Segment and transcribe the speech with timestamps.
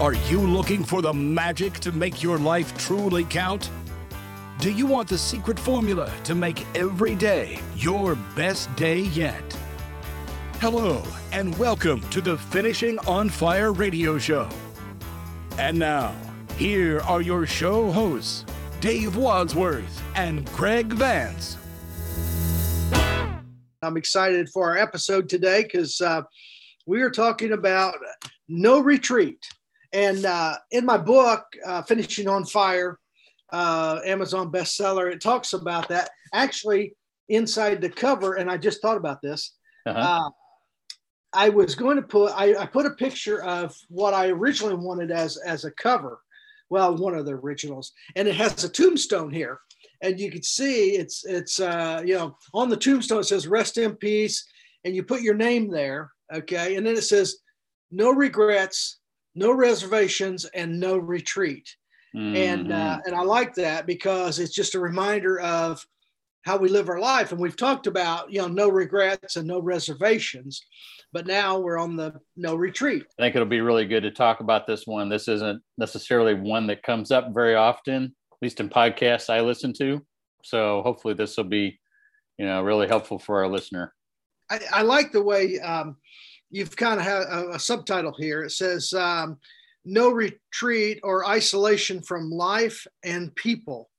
[0.00, 3.70] Are you looking for the magic to make your life truly count?
[4.58, 9.56] Do you want the secret formula to make every day your best day yet?
[10.58, 14.48] Hello, and welcome to the Finishing on Fire radio show.
[15.58, 16.12] And now,
[16.56, 18.44] here are your show hosts,
[18.80, 21.56] Dave Wadsworth and Greg Vance.
[23.80, 26.22] I'm excited for our episode today because uh,
[26.84, 27.94] we are talking about
[28.48, 29.38] no retreat.
[29.94, 32.98] And uh, in my book, uh, Finishing on Fire,
[33.52, 36.10] uh, Amazon bestseller, it talks about that.
[36.34, 36.96] Actually,
[37.28, 39.54] inside the cover, and I just thought about this.
[39.86, 39.98] Uh-huh.
[39.98, 40.30] Uh,
[41.32, 45.10] I was going to put I, I, put a picture of what I originally wanted
[45.10, 46.20] as as a cover.
[46.70, 49.60] Well, one of the originals, and it has a tombstone here,
[50.02, 53.78] and you can see it's it's uh, you know on the tombstone it says "Rest
[53.78, 54.44] in peace,"
[54.84, 57.36] and you put your name there, okay, and then it says
[57.90, 58.98] "No regrets,
[59.34, 61.76] no reservations, and no retreat."
[62.14, 62.36] Mm-hmm.
[62.36, 65.84] And uh, and I like that because it's just a reminder of
[66.44, 69.60] how we live our life, and we've talked about you know no regrets and no
[69.60, 70.64] reservations
[71.14, 73.04] but now we're on the no retreat.
[73.18, 75.08] I think it'll be really good to talk about this one.
[75.08, 79.72] This isn't necessarily one that comes up very often, at least in podcasts I listen
[79.74, 80.04] to.
[80.42, 81.78] So hopefully this will be,
[82.36, 83.94] you know, really helpful for our listener.
[84.50, 85.96] I, I like the way um,
[86.54, 88.42] you've kind of had a, a, subtitle here.
[88.42, 89.38] It says um,
[89.84, 93.90] no retreat or isolation from life and people.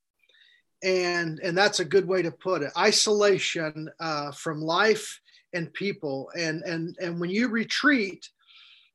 [0.82, 2.72] And, and that's a good way to put it.
[2.76, 5.20] Isolation uh, from life
[5.56, 8.28] and people and and and when you retreat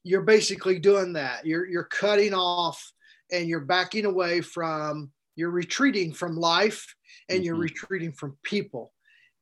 [0.04, 2.92] you're basically doing that you're you're cutting off
[3.32, 6.94] and you're backing away from you're retreating from life
[7.30, 7.46] and mm-hmm.
[7.46, 8.94] you're retreating from people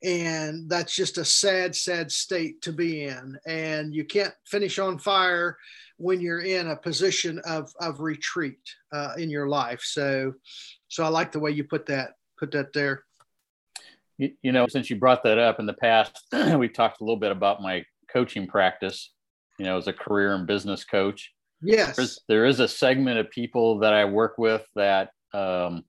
[0.04, 4.98] and that's just a sad sad state to be in and you can't finish on
[4.98, 5.58] fire
[5.98, 8.62] when you're in a position of of retreat
[8.94, 10.34] uh, in your life so
[10.88, 13.04] so i like the way you put that put that there
[14.20, 16.22] you, you know, since you brought that up in the past,
[16.58, 19.14] we talked a little bit about my coaching practice,
[19.58, 21.32] you know, as a career and business coach.
[21.62, 21.96] Yes.
[21.96, 25.86] There's, there is a segment of people that I work with that, um,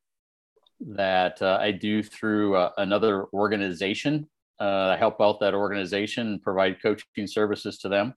[0.80, 4.28] that uh, I do through uh, another organization.
[4.60, 8.14] Uh, I help out that organization and provide coaching services to them.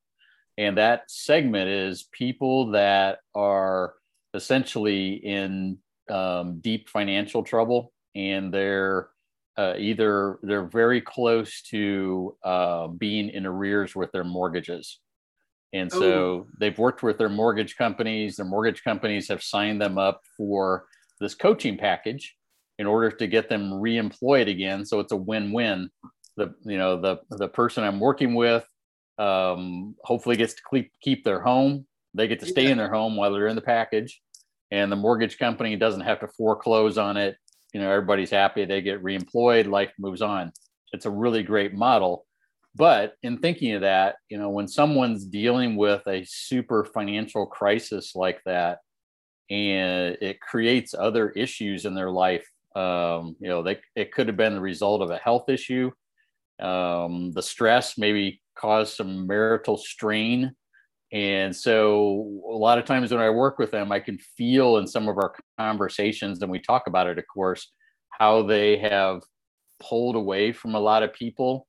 [0.57, 3.93] And that segment is people that are
[4.33, 5.77] essentially in
[6.09, 9.09] um, deep financial trouble and they're
[9.55, 14.99] uh, either they're very close to uh, being in arrears with their mortgages.
[15.73, 16.47] And so Ooh.
[16.59, 18.35] they've worked with their mortgage companies.
[18.35, 20.85] Their mortgage companies have signed them up for
[21.19, 22.35] this coaching package
[22.79, 24.85] in order to get them reemployed again.
[24.85, 25.89] So it's a win-win.
[26.35, 28.65] The you know the the person I'm working with
[29.19, 31.85] um, hopefully gets to keep keep their home.
[32.15, 34.19] They get to stay in their home while they're in the package,
[34.71, 37.37] and the mortgage company doesn't have to foreclose on it.
[37.73, 38.65] You know everybody's happy.
[38.65, 39.67] They get reemployed.
[39.67, 40.51] Life moves on.
[40.91, 42.25] It's a really great model.
[42.75, 48.15] But in thinking of that you know when someone's dealing with a super financial crisis
[48.15, 48.79] like that
[49.51, 54.37] and it creates other issues in their life um, you know they, it could have
[54.37, 55.91] been the result of a health issue
[56.59, 60.55] um, the stress maybe caused some marital strain
[61.13, 64.87] and so a lot of times when I work with them, I can feel in
[64.87, 67.71] some of our conversations, and we talk about it, of course,
[68.09, 69.21] how they have
[69.79, 71.67] pulled away from a lot of people,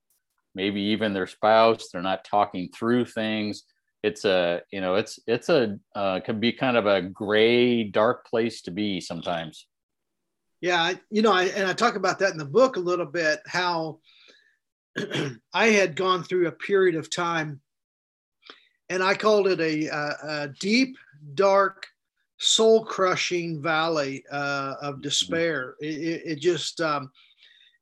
[0.54, 1.90] maybe even their spouse.
[1.92, 3.64] They're not talking through things.
[4.02, 8.26] It's a, you know, it's it's a uh, can be kind of a gray, dark
[8.26, 9.66] place to be sometimes.
[10.64, 13.40] Yeah, you know, I, and I talk about that in the book a little bit.
[13.44, 13.98] How
[15.52, 17.60] I had gone through a period of time
[18.88, 20.96] and I called it a, a, a deep,
[21.34, 21.86] dark,
[22.38, 25.74] soul crushing valley uh, of despair.
[25.80, 27.10] It, it just, um,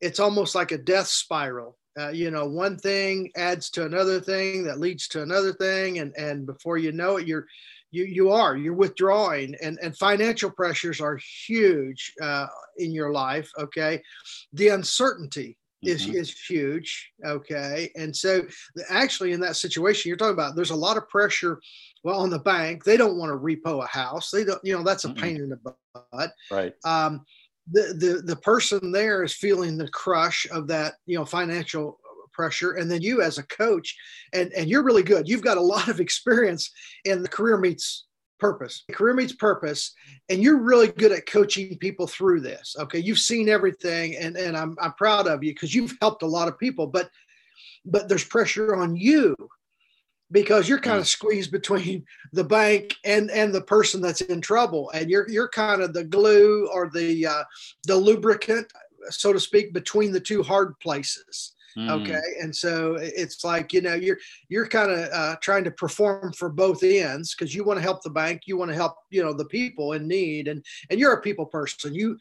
[0.01, 1.79] it's almost like a death spiral.
[1.97, 6.13] Uh, you know, one thing adds to another thing that leads to another thing, and
[6.17, 7.47] and before you know it, you're
[7.93, 12.47] you you are you're withdrawing, and and financial pressures are huge uh,
[12.79, 13.49] in your life.
[13.59, 14.03] Okay,
[14.53, 16.17] the uncertainty is, mm-hmm.
[16.17, 17.13] is huge.
[17.25, 17.91] Okay.
[17.97, 18.43] And so
[18.89, 21.61] actually in that situation you're talking about, there's a lot of pressure
[22.05, 22.85] well on the bank.
[22.85, 24.31] They don't want to repo a house.
[24.31, 25.21] They don't, you know, that's a mm-hmm.
[25.21, 25.59] pain in the
[26.13, 26.31] butt.
[26.51, 26.73] Right.
[26.85, 27.25] Um,
[27.71, 31.99] the, the, the person there is feeling the crush of that, you know, financial
[32.33, 32.73] pressure.
[32.73, 33.97] And then you as a coach
[34.33, 35.29] and, and you're really good.
[35.29, 36.71] You've got a lot of experience
[37.05, 38.07] in the career meets
[38.39, 38.85] purpose.
[38.91, 39.95] Career meets purpose,
[40.29, 42.75] and you're really good at coaching people through this.
[42.79, 46.27] Okay, you've seen everything, and and I'm I'm proud of you because you've helped a
[46.27, 46.89] lot of people.
[46.89, 47.09] But
[47.85, 49.37] but there's pressure on you
[50.33, 54.91] because you're kind of squeezed between the bank and and the person that's in trouble
[54.95, 57.45] and you're you're kind of the glue or the uh,
[57.87, 58.67] the lubricant
[59.11, 61.91] so to speak between the two hard places mm.
[61.91, 66.33] okay and so it's like you know you're you're kind of uh, trying to perform
[66.33, 69.23] for both ends because you want to help the bank you want to help you
[69.23, 72.17] know the people in need and and you're a people person you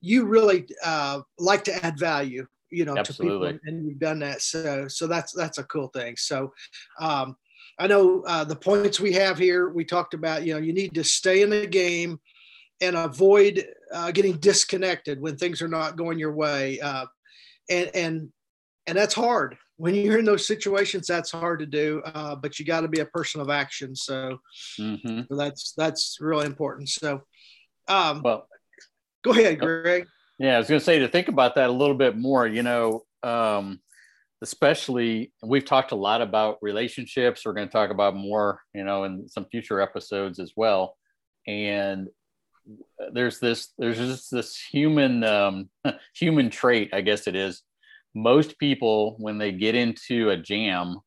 [0.00, 3.52] you really uh, like to add value you know Absolutely.
[3.52, 6.52] to people and you've done that so so that's that's a cool thing so
[7.00, 7.36] um
[7.78, 9.68] I know uh, the points we have here.
[9.68, 12.18] We talked about, you know, you need to stay in the game
[12.80, 16.80] and avoid uh, getting disconnected when things are not going your way.
[16.80, 17.06] Uh,
[17.68, 18.28] and and
[18.86, 21.06] and that's hard when you're in those situations.
[21.06, 23.94] That's hard to do, uh, but you got to be a person of action.
[23.94, 24.38] So,
[24.78, 25.20] mm-hmm.
[25.28, 26.88] so, that's that's really important.
[26.88, 27.22] So,
[27.88, 28.48] um, well,
[29.22, 30.06] go ahead, Greg.
[30.38, 32.46] Yeah, I was going to say to think about that a little bit more.
[32.46, 33.80] You know, um,
[34.42, 39.04] especially we've talked a lot about relationships we're going to talk about more you know
[39.04, 40.96] in some future episodes as well
[41.46, 42.08] and
[43.12, 45.68] there's this there's just this human um,
[46.14, 47.62] human trait i guess it is
[48.16, 50.98] most people when they get into a jam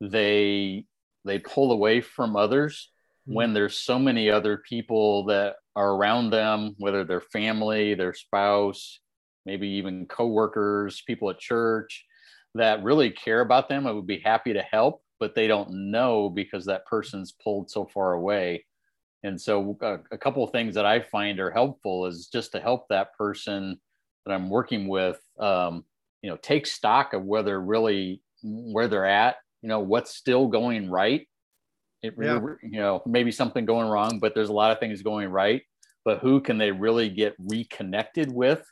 [0.00, 0.84] they
[1.24, 2.90] they pull away from others
[3.28, 3.34] mm-hmm.
[3.34, 9.00] when there's so many other people that are around them whether they're family their spouse
[9.44, 12.06] maybe even coworkers people at church
[12.54, 16.28] that really care about them and would be happy to help, but they don't know
[16.28, 18.64] because that person's pulled so far away.
[19.22, 22.60] And so, a, a couple of things that I find are helpful is just to
[22.60, 23.80] help that person
[24.24, 25.84] that I'm working with, um,
[26.24, 30.48] you know, take stock of where they're really where they're at, you know, what's still
[30.48, 31.28] going right.
[32.02, 32.40] It, yeah.
[32.62, 35.60] You know, maybe something going wrong, but there's a lot of things going right.
[36.02, 38.64] But who can they really get reconnected with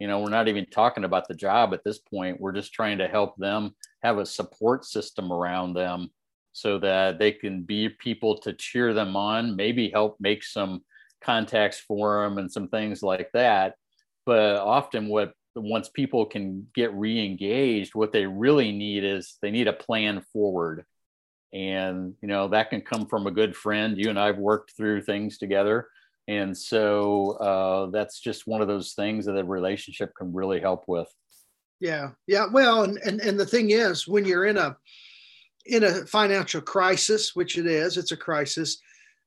[0.00, 2.98] you know we're not even talking about the job at this point we're just trying
[2.98, 6.08] to help them have a support system around them
[6.52, 10.82] so that they can be people to cheer them on maybe help make some
[11.20, 13.74] contacts for them and some things like that
[14.24, 19.68] but often what once people can get re-engaged what they really need is they need
[19.68, 20.84] a plan forward.
[21.52, 23.96] And you know that can come from a good friend.
[23.96, 25.88] You and i've worked through things together.
[26.28, 30.84] And so uh, that's just one of those things that a relationship can really help
[30.86, 31.08] with.
[31.80, 32.10] Yeah.
[32.26, 32.46] Yeah.
[32.52, 34.76] Well and, and and the thing is when you're in a
[35.66, 38.78] in a financial crisis which it is it's a crisis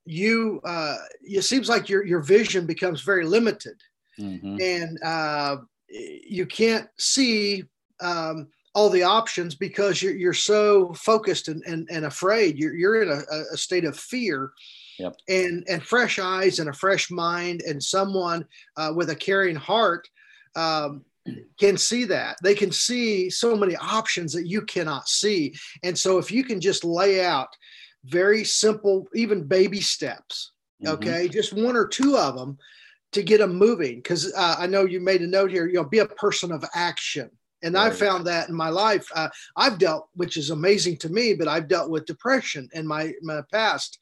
[0.06, 3.78] you uh it seems like your your vision becomes very limited.
[4.20, 4.58] Mm-hmm.
[4.60, 5.58] and uh
[5.92, 7.64] you can't see
[8.02, 13.04] um all the options because you're, you're so focused and, and, and afraid you're, you're
[13.04, 14.54] in a, a state of fear
[15.02, 15.16] Yep.
[15.30, 18.46] And and fresh eyes and a fresh mind and someone
[18.78, 20.08] uh, with a caring heart
[20.56, 21.04] um,
[21.60, 22.38] can see that.
[22.44, 25.56] They can see so many options that you cannot see.
[25.84, 27.50] And so if you can just lay out
[28.06, 30.52] very simple, even baby steps,
[30.84, 30.94] mm-hmm.
[30.94, 32.58] okay, just one or two of them
[33.12, 33.98] to get them moving.
[33.98, 35.68] Because uh, I know you made a note here.
[35.68, 37.30] You know, be a person of action.
[37.64, 37.92] And right.
[37.92, 39.08] I found that in my life.
[39.14, 43.14] Uh, I've dealt, which is amazing to me, but I've dealt with depression in my,
[43.22, 44.00] my past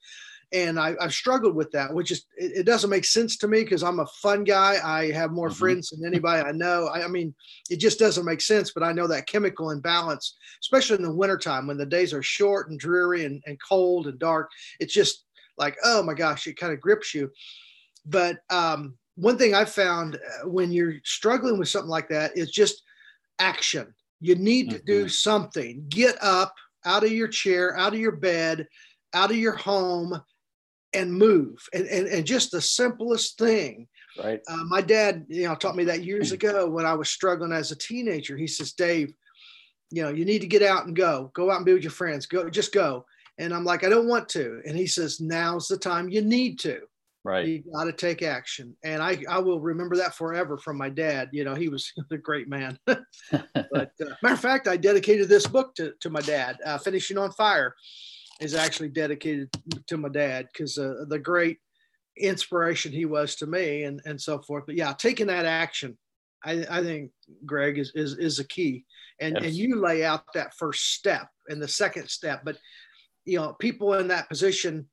[0.51, 3.63] and I, have struggled with that, which is it, it doesn't make sense to me
[3.63, 4.77] because I'm a fun guy.
[4.83, 5.57] I have more mm-hmm.
[5.57, 6.87] friends than anybody I know.
[6.87, 7.33] I, I, mean,
[7.69, 8.71] it just doesn't make sense.
[8.71, 12.69] But I know that chemical imbalance, especially in the wintertime when the days are short
[12.69, 15.25] and dreary and, and cold and dark, it's just
[15.57, 17.29] like, oh my gosh, it kind of grips you.
[18.05, 22.51] But um, one thing I found uh, when you're struggling with something like that is
[22.51, 22.83] just
[23.39, 23.93] action.
[24.19, 24.85] You need to mm-hmm.
[24.85, 25.85] do something.
[25.89, 26.53] Get up
[26.85, 28.67] out of your chair, out of your bed,
[29.13, 30.21] out of your home
[30.93, 31.57] and move.
[31.73, 33.87] And, and, and just the simplest thing.
[34.21, 34.41] Right.
[34.49, 37.71] Uh, my dad you know taught me that years ago when i was struggling as
[37.71, 38.37] a teenager.
[38.37, 39.13] He says dave
[39.91, 41.31] you know you need to get out and go.
[41.33, 42.25] Go out and be with your friends.
[42.25, 43.05] Go just go.
[43.37, 44.61] And i'm like i don't want to.
[44.65, 46.81] And he says now's the time you need to
[47.29, 47.47] right.
[47.47, 48.75] you got to take action.
[48.83, 51.29] And i i will remember that forever from my dad.
[51.31, 52.77] You know he was a great man.
[53.71, 56.57] But uh, matter of fact i dedicated this book to, to my dad.
[56.65, 57.75] Uh, finishing on fire
[58.39, 59.49] is actually dedicated
[59.87, 61.59] to my dad because uh, the great
[62.17, 64.65] inspiration he was to me and, and so forth.
[64.65, 65.97] But yeah, taking that action,
[66.43, 67.11] I, I think
[67.45, 68.85] Greg is, is, is a key.
[69.19, 69.45] And, yes.
[69.45, 72.57] and you lay out that first step and the second step, but
[73.25, 74.87] you know, people in that position,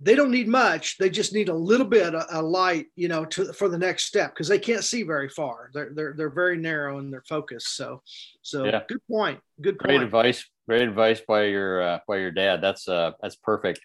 [0.00, 0.98] they don't need much.
[0.98, 4.04] They just need a little bit of a light, you know, to, for the next
[4.04, 5.70] step because they can't see very far.
[5.72, 7.68] They're, they're, they're very narrow in their focus.
[7.68, 8.02] So,
[8.42, 8.82] so yeah.
[8.88, 9.40] good point.
[9.60, 9.88] Good point.
[9.88, 12.60] Great advice great advice by your uh, by your dad.
[12.60, 13.80] That's uh that's perfect.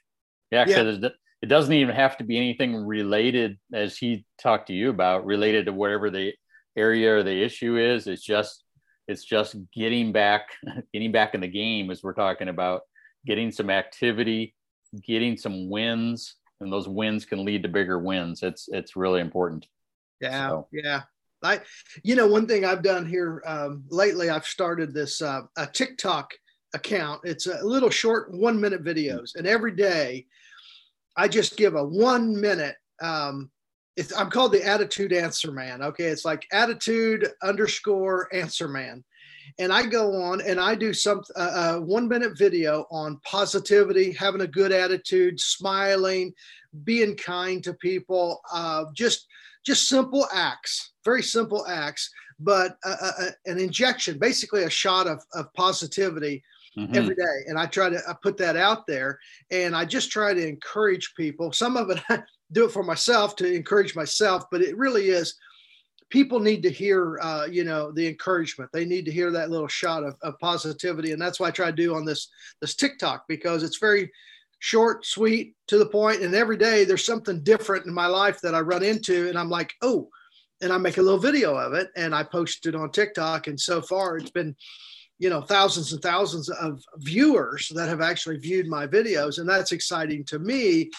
[0.51, 1.09] Yeah, yeah.
[1.41, 5.65] it doesn't even have to be anything related as he talked to you about related
[5.67, 6.33] to whatever the
[6.75, 8.07] area or the issue is.
[8.07, 8.63] It's just
[9.07, 10.47] it's just getting back
[10.93, 12.81] getting back in the game as we're talking about
[13.25, 14.55] getting some activity,
[15.05, 18.43] getting some wins, and those wins can lead to bigger wins.
[18.43, 19.67] It's it's really important.
[20.19, 20.67] Yeah, so.
[20.71, 21.01] yeah.
[21.43, 21.61] I,
[22.03, 26.31] you know, one thing I've done here um, lately, I've started this uh, a TikTok
[26.75, 27.21] account.
[27.23, 30.27] It's a little short one minute videos, and every day
[31.17, 32.75] I just give a one minute.
[33.01, 33.49] Um,
[33.97, 35.81] it's, I'm called the Attitude Answer Man.
[35.81, 39.03] Okay, it's like attitude underscore Answer Man,
[39.59, 44.11] and I go on and I do some uh, uh, one minute video on positivity,
[44.11, 46.33] having a good attitude, smiling,
[46.83, 49.27] being kind to people, uh, just
[49.65, 55.23] just simple acts, very simple acts, but uh, uh, an injection, basically a shot of,
[55.35, 56.43] of positivity
[56.77, 56.95] mm-hmm.
[56.95, 57.45] every day.
[57.47, 59.19] And I try to I put that out there
[59.51, 61.51] and I just try to encourage people.
[61.51, 65.35] Some of it I do it for myself to encourage myself, but it really is
[66.11, 68.69] people need to hear uh, you know the encouragement.
[68.71, 71.67] They need to hear that little shot of, of positivity and that's what i try
[71.67, 74.11] to do on this this tiktok because it's very
[74.59, 78.53] short sweet to the point and every day there's something different in my life that
[78.53, 80.07] i run into and i'm like oh
[80.61, 83.59] and i make a little video of it and i post it on tiktok and
[83.59, 84.55] so far it's been
[85.17, 89.71] you know thousands and thousands of viewers that have actually viewed my videos and that's
[89.71, 90.89] exciting to me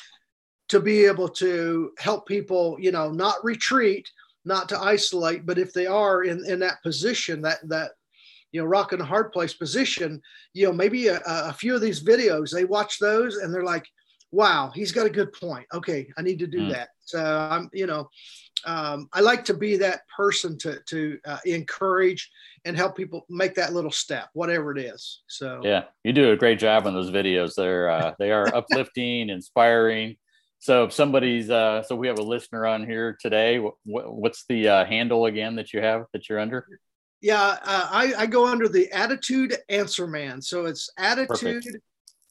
[0.69, 4.09] to be able to help people you know not retreat
[4.45, 7.93] not to isolate but if they are in in that position that that
[8.53, 10.21] you know rock in a hard place position
[10.55, 13.87] you know maybe a, a few of these videos they watch those and they're like
[14.31, 16.71] wow he's got a good point okay i need to do mm.
[16.71, 18.09] that so i'm you know
[18.65, 22.31] um, I like to be that person to to uh, encourage
[22.65, 25.23] and help people make that little step, whatever it is.
[25.27, 27.55] So yeah, you do a great job on those videos.
[27.55, 30.17] They're uh, they are uplifting, inspiring.
[30.63, 33.59] So if somebody's uh, so we have a listener on here today.
[33.59, 36.65] What, what's the uh, handle again that you have that you're under?
[37.21, 40.41] Yeah, uh, I, I go under the Attitude Answer Man.
[40.41, 41.79] So it's Attitude Perfect.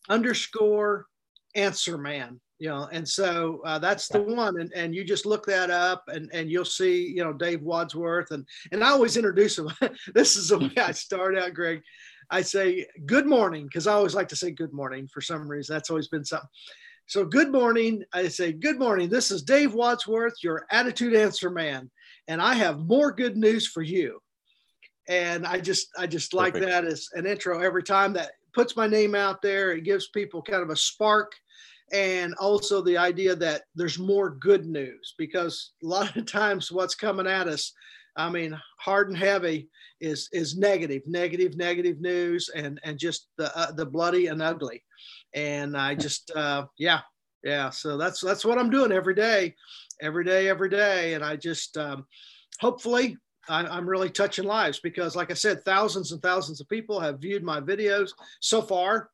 [0.08, 1.08] underscore
[1.56, 5.48] Answer Man you know and so uh, that's the one and, and you just look
[5.48, 9.58] that up and, and you'll see you know dave wadsworth and and i always introduce
[9.58, 9.68] him
[10.14, 11.82] this is the way i start out greg
[12.30, 15.74] i say good morning because i always like to say good morning for some reason
[15.74, 16.48] that's always been something
[17.12, 18.06] so good morning.
[18.14, 19.10] I say good morning.
[19.10, 21.92] This is dave wadsworth your attitude answer man
[22.30, 24.22] and i have more good news for you.
[25.10, 26.72] And i just i just like Perfect.
[26.72, 29.74] that as an intro every time that puts my name out there.
[29.74, 31.34] It gives people kind of a spark
[31.92, 36.96] and also the idea that there's more good news because a lot of times what's
[36.96, 37.74] coming at us
[38.16, 39.70] i mean hard and heavy
[40.02, 44.84] is is negative negative negative news and and just the uh, the bloody and ugly.
[45.34, 47.02] And i just uh yeah
[47.44, 47.72] yeah.
[47.72, 49.56] So that's that's what i'm doing every day
[50.02, 51.14] every day every day.
[51.14, 52.06] And i just um
[52.60, 53.18] hopefully
[53.50, 57.20] I, am really touching lives because like i said thousands and thousands of people have
[57.20, 59.10] viewed my videos so far.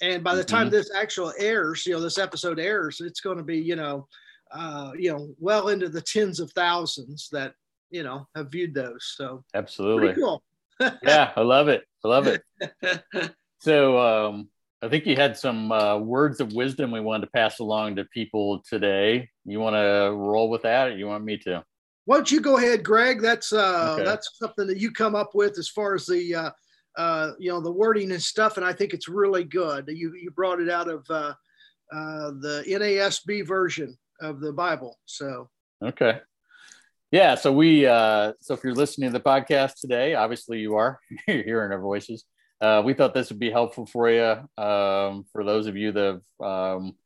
[0.00, 0.76] And by the time mm-hmm.
[0.76, 4.06] this actual airs, you know, this episode airs, it's going to be, you know,
[4.52, 7.54] uh, you know, well into the tens of thousands that,
[7.90, 9.12] you know, have viewed those.
[9.16, 10.42] So absolutely cool.
[11.02, 11.84] yeah, I love it.
[12.04, 12.42] I love it.
[13.58, 14.48] so um,
[14.82, 18.04] I think you had some uh, words of wisdom we wanted to pass along to
[18.04, 19.28] people today.
[19.44, 21.64] You want to roll with that, or you want me to?
[22.04, 23.20] Why don't you go ahead, Greg?
[23.20, 24.04] That's uh, okay.
[24.04, 26.50] that's something that you come up with as far as the uh,
[26.96, 29.88] uh, you know the wording and stuff, and I think it's really good.
[29.88, 31.34] You you brought it out of uh,
[31.92, 34.98] uh, the NASB version of the Bible.
[35.06, 35.50] So
[35.84, 36.20] okay,
[37.10, 37.34] yeah.
[37.34, 41.42] So we uh, so if you're listening to the podcast today, obviously you are you're
[41.42, 42.24] hearing our voices.
[42.60, 44.62] Uh, we thought this would be helpful for you.
[44.62, 46.96] Um, for those of you that have um,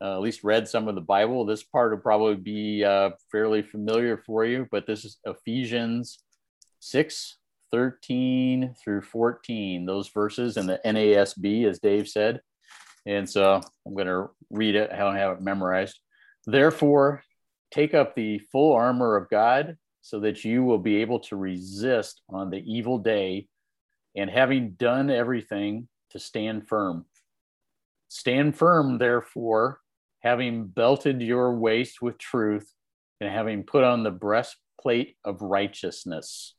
[0.00, 3.62] uh, at least read some of the Bible, this part will probably be uh, fairly
[3.62, 4.66] familiar for you.
[4.70, 6.18] But this is Ephesians
[6.80, 7.36] six
[7.72, 12.40] 13 through 14, those verses in the NASB, as Dave said.
[13.06, 14.90] And so I'm going to read it.
[14.92, 15.98] I don't have it memorized.
[16.46, 17.24] Therefore,
[17.72, 22.20] take up the full armor of God so that you will be able to resist
[22.28, 23.48] on the evil day
[24.16, 27.06] and having done everything to stand firm.
[28.08, 29.78] Stand firm, therefore,
[30.20, 32.70] having belted your waist with truth
[33.20, 36.54] and having put on the breastplate of righteousness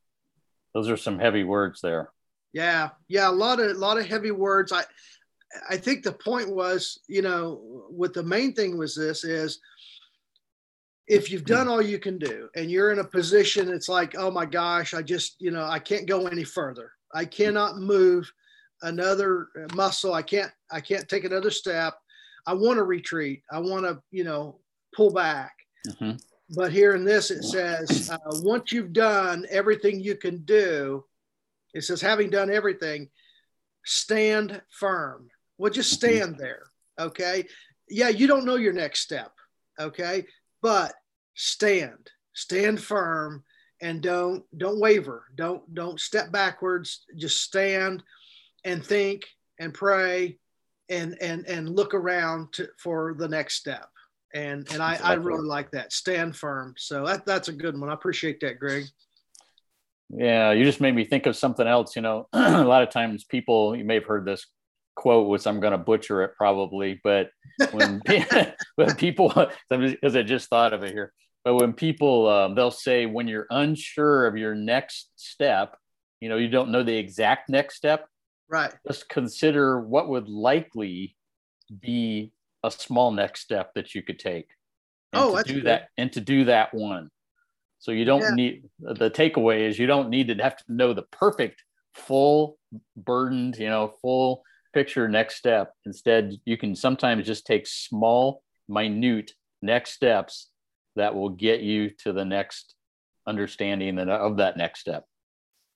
[0.74, 2.10] those are some heavy words there.
[2.52, 4.72] Yeah, yeah, a lot of a lot of heavy words.
[4.72, 4.84] I
[5.70, 9.60] I think the point was, you know, what the main thing was this is
[11.08, 14.32] if you've done all you can do and you're in a position it's like, oh
[14.32, 16.92] my gosh, I just, you know, I can't go any further.
[17.14, 18.32] I cannot move
[18.82, 20.14] another muscle.
[20.14, 21.96] I can't I can't take another step.
[22.46, 23.44] I want to retreat.
[23.52, 24.60] I want to, you know,
[24.96, 25.54] pull back.
[25.88, 26.18] Mm-hmm.
[26.56, 31.06] But here in this, it says, uh, once you've done everything you can do,
[31.74, 33.10] it says, having done everything,
[33.86, 35.30] stand firm.
[35.58, 36.16] Well, just Mm-hmm.
[36.16, 36.64] stand there.
[37.00, 37.46] Okay.
[37.90, 39.32] Yeah, you don't know your next step.
[39.80, 40.26] Okay.
[40.64, 40.94] But
[41.36, 43.44] stand, stand firm
[43.82, 45.26] and don't don't waver.
[45.36, 47.04] Don't don't step backwards.
[47.18, 48.02] Just stand
[48.64, 49.26] and think
[49.60, 50.40] and pray
[50.90, 53.90] and and and look around to, for the next step.
[54.34, 55.92] And and I, I really like that.
[55.92, 56.74] Stand firm.
[56.78, 57.90] So that, that's a good one.
[57.90, 58.86] I appreciate that, Greg.
[60.10, 61.96] Yeah, you just made me think of something else.
[61.96, 64.48] You know, a lot of times people, you may have heard this
[64.96, 67.30] quote, which I'm going to butcher it probably, but
[67.72, 68.02] when,
[68.76, 69.34] when people,
[69.70, 73.48] because I just thought of it here, but when people, um, they'll say, when you're
[73.50, 75.76] unsure of your next step,
[76.22, 78.08] you know, you don't know the exact next step,
[78.50, 78.74] Right.
[78.88, 81.16] just consider what would likely
[81.82, 82.32] be
[82.64, 84.48] a small next step that you could take.
[85.12, 85.66] And Oh, to that's do good.
[85.66, 87.10] that and to do that one.
[87.80, 88.36] So you don't Yeah.
[88.36, 92.58] need the takeaway is you don't need to have to know the perfect full
[92.96, 95.74] burdened, you know, full picture next step.
[95.86, 100.50] Instead, you can sometimes just take small, minute next steps
[100.96, 102.76] that will get you to the next
[103.28, 105.06] understanding of that next step.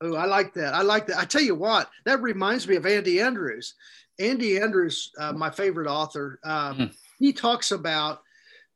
[0.01, 0.74] Oh, I like that.
[0.74, 1.18] I like that.
[1.18, 3.74] I tell you what, that reminds me of Andy Andrews.
[4.20, 6.96] Andy Andrews, uh, my favorite author, um, Mm.
[7.20, 8.22] he talks about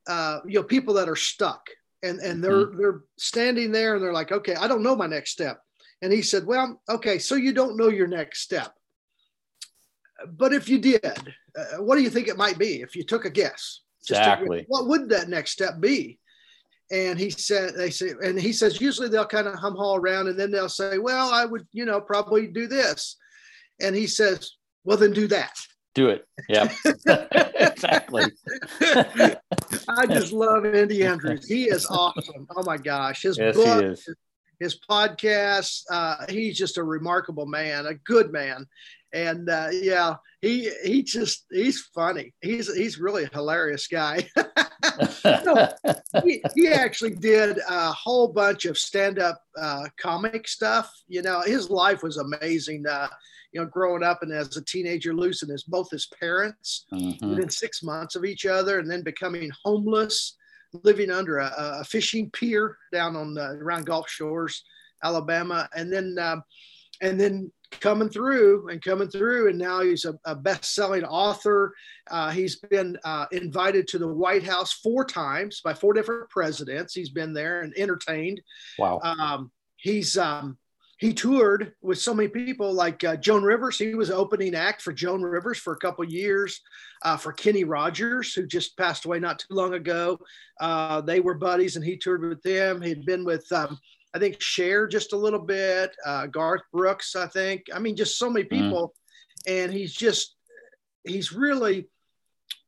[0.08, 1.70] uh, you know people that are stuck
[2.02, 5.32] and and they're they're standing there and they're like, okay, I don't know my next
[5.32, 5.62] step.
[6.02, 8.74] And he said, well, okay, so you don't know your next step,
[10.28, 13.26] but if you did, uh, what do you think it might be if you took
[13.26, 13.82] a guess?
[14.02, 14.66] Exactly.
[14.68, 16.20] what would that next step be?
[16.92, 20.28] And he said, they say, and he says, usually they'll kind of hum haul around
[20.28, 23.16] and then they'll say, well, I would, you know, probably do this.
[23.80, 24.52] And he says,
[24.84, 25.56] well, then do that.
[25.94, 26.26] Do it.
[26.50, 26.72] Yeah.
[27.56, 28.24] exactly.
[28.82, 31.48] I just love Andy Andrews.
[31.48, 32.48] He is awesome.
[32.56, 33.24] Oh my gosh.
[33.24, 34.10] His Yes, book, is.
[34.60, 38.66] his podcast, uh, he's just a remarkable man, a good man.
[39.14, 42.34] And uh, yeah, he he just he's funny.
[42.42, 44.28] He's he's really a hilarious guy.
[46.24, 50.92] he, he actually did a whole bunch of stand-up uh, comic stuff.
[51.08, 52.86] You know, his life was amazing.
[52.88, 53.08] Uh,
[53.52, 57.30] you know, growing up and as a teenager, losing his both his parents Mhm.
[57.32, 60.38] within six months of each other, and then becoming homeless,
[60.84, 64.64] living under a, a fishing pier down on the, around Gulf Shores,
[65.04, 66.44] Alabama, and then um,
[67.02, 71.74] and then coming through and coming through, and now he's a, a best-selling author.
[72.10, 76.94] Uh, he's been uh, invited to the White House four times by four different presidents.
[76.94, 78.42] He's been there and entertained.
[78.78, 79.00] Wow.
[79.04, 80.58] Um, he's um,
[80.98, 83.80] he toured with so many people like uh, Joan Rivers.
[83.80, 86.62] He was opening act for Joan Rivers for a couple years.
[87.02, 90.20] Uh, for Kenny Rogers, who just passed away not too long ago,
[90.60, 92.84] uh, they were buddies, and he toured with them.
[92.84, 93.80] He'd been with, um,
[94.14, 97.64] I think, Cher just a little bit, uh, Garth Brooks, I think.
[97.74, 98.94] I mean, just so many people,
[99.48, 100.36] and he's just
[101.04, 101.88] he's really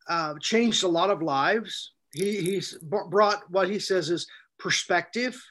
[0.07, 1.91] uh, changed a lot of lives.
[2.13, 4.27] He, he's br- brought what he says is
[4.59, 5.41] perspective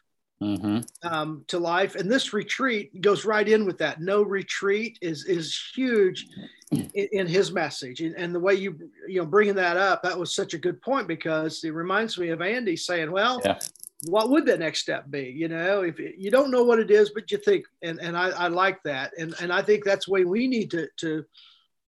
[0.41, 1.95] hmm um, to life.
[1.95, 4.01] And this retreat goes right in with that.
[4.01, 6.27] No retreat is is huge
[6.71, 8.77] in, in his message, and, and the way you
[9.07, 10.03] you know bringing that up.
[10.03, 13.59] That was such a good point because it reminds me of Andy saying, "Well, Yeah.
[14.05, 15.33] What would the next step be?
[15.35, 18.31] You know, if you don't know what it is, but you think." And and I,
[18.31, 21.25] I like that, and and I think that's the way we need to to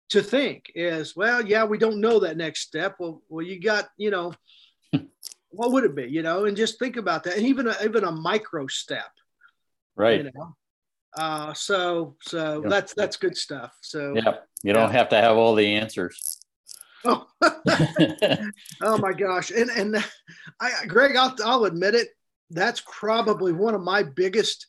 [0.10, 3.90] to think is well yeah we don't know that next step well well you got
[3.98, 4.34] you know
[5.52, 8.04] what would it be you know and just think about that and even a, even
[8.04, 9.12] a micro step
[9.96, 10.26] Right.
[10.26, 10.56] you know
[11.16, 12.70] uh so so Yeah.
[12.70, 14.38] that's that's good stuff so Yeah.
[14.64, 16.39] You don't have to have all the answers.
[17.06, 17.28] Oh,
[18.82, 19.52] oh my gosh.
[19.52, 20.04] And and
[20.60, 22.10] i greg I'll, I'll admit it.
[22.50, 24.68] That's probably one of my biggest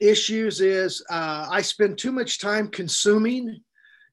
[0.00, 3.60] issues is uh, i spend too much time consuming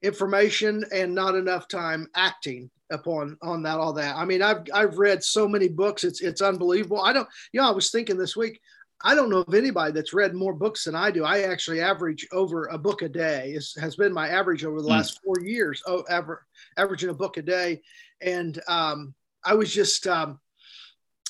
[0.02, 4.16] information and not enough time acting upon on that all that.
[4.16, 6.04] I mean i've i've read so many books.
[6.04, 7.02] It's it's unbelievable.
[7.02, 8.60] I don't you know i was thinking this week
[9.04, 12.28] i don't know of anybody that's read more books than i do i actually average
[12.32, 14.94] over a book a day is, has been my average over the Hmm.
[14.94, 16.46] last four years oh ever
[16.78, 17.82] averaging a book a day
[18.22, 20.40] and um, i was just um,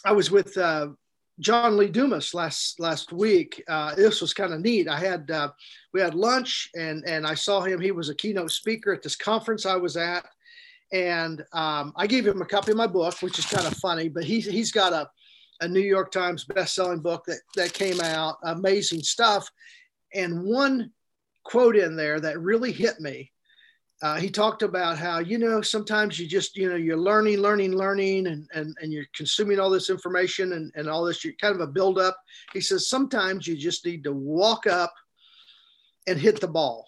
[0.05, 0.89] i was with uh,
[1.41, 3.61] John Lee Dumas last last week.
[3.67, 4.87] Uh, this was kind of neat.
[4.87, 5.51] I had uh,
[5.93, 7.81] we had lunch and and I saw him.
[7.81, 10.25] He was a keynote speaker at this conference I was at,
[10.93, 14.07] and um, I gave him a copy of my book, which is kind of funny.
[14.07, 15.09] But he's he's got a
[15.61, 19.49] a New York Times best-selling book that that came out, amazing stuff.
[20.13, 20.91] And one
[21.43, 23.31] quote in there that really hit me.
[24.01, 27.71] Uh, he talked about how you know sometimes you just you know you're learning learning
[27.71, 31.55] learning and and, and you're consuming all this information and, and all this you're kind
[31.55, 32.17] of a build up
[32.51, 34.93] he says sometimes you just need to walk up
[36.07, 36.85] and hit the ball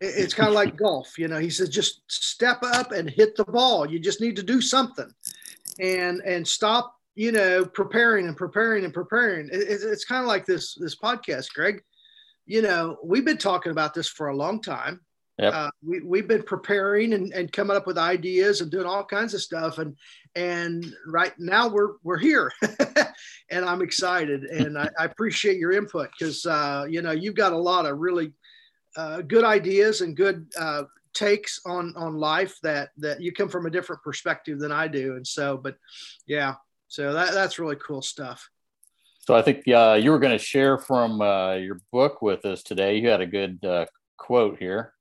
[0.00, 1.38] It's kind of like golf, you know.
[1.38, 3.90] He says just step up and hit the ball.
[3.90, 5.10] You just need to do something,
[5.78, 9.48] and and stop, you know, preparing and preparing and preparing.
[9.52, 11.82] It, it's kind of like this this podcast, Greg.
[12.46, 15.00] You know, we've been talking about this for a long time.
[15.40, 15.54] Yep.
[15.54, 19.32] Uh, we, we've been preparing and, and coming up with ideas and doing all kinds
[19.32, 19.78] of stuff.
[19.78, 19.96] And,
[20.34, 22.52] and right now we're, we're here
[23.50, 27.54] and I'm excited and I, I appreciate your input because, uh, you know, you've got
[27.54, 28.34] a lot of really
[28.98, 30.82] uh, good ideas and good uh,
[31.14, 35.16] takes on, on life that, that you come from a different perspective than I do.
[35.16, 35.76] And so, but
[36.26, 36.56] yeah,
[36.90, 38.50] so that, that's really cool stuff.
[39.20, 42.64] So I think uh, you were going to share from uh, your book with us
[42.64, 42.98] today.
[42.98, 44.92] You had a good uh, quote here.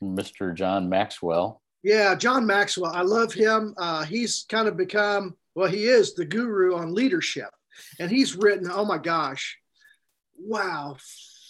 [0.00, 0.54] Mr.
[0.54, 1.62] John Maxwell.
[1.82, 2.92] Yeah, John Maxwell.
[2.92, 3.74] I love him.
[3.76, 7.50] Uh, he's kind of become, well, he is the guru on leadership.
[7.98, 9.58] And he's written, oh my gosh,
[10.38, 10.96] wow,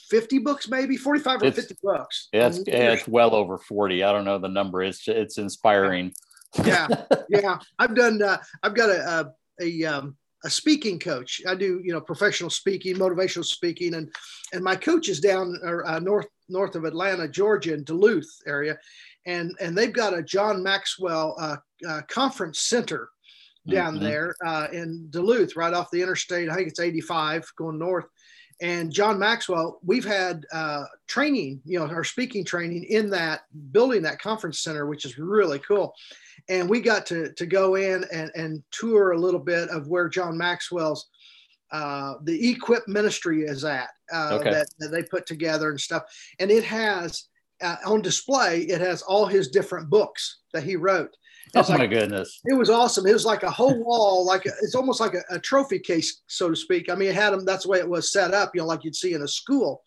[0.09, 2.29] 50 books, maybe 45 or it's, 50 books.
[2.33, 4.03] Yeah, it's, yeah, it's well over 40.
[4.05, 4.83] I don't know the number.
[4.83, 6.15] It's, it's inspiring.
[6.65, 6.89] Yeah.
[7.29, 7.59] yeah.
[7.79, 11.43] I've done, uh, I've got a, a, a um, a speaking coach.
[11.47, 14.13] I do, you know, professional speaking, motivational speaking, and
[14.53, 18.79] and my coach is down uh, north north of Atlanta, Georgia, in Duluth area,
[19.27, 21.57] and and they've got a John Maxwell uh,
[21.89, 23.11] uh, conference center
[23.69, 24.05] down mm-hmm.
[24.05, 26.49] there uh, in Duluth, right off the interstate.
[26.49, 28.07] I think it's 85 going north.
[28.63, 33.41] And John Maxwell, we've had uh, training, you know, our speaking training in that
[33.73, 35.95] building, that conference center, which is really cool
[36.49, 40.09] and we got to to go in and, and tour a little bit of where
[40.09, 41.09] John Maxwell's
[41.73, 44.51] uh, the equip ministry is at uh, okay.
[44.51, 46.03] that, that, they put together and stuff.
[46.41, 47.29] And it has
[47.63, 51.15] uh, on display it has all his different books that he wrote.
[51.55, 52.41] Oh my goodness.
[52.45, 53.07] it was awesome.
[53.07, 56.23] It was like a whole wall like a, it's almost like a, a, trophy case
[56.27, 56.91] so to speak.
[56.91, 58.85] I mean it had them that's the way it was set up you know like
[58.85, 59.83] you'd see in a school.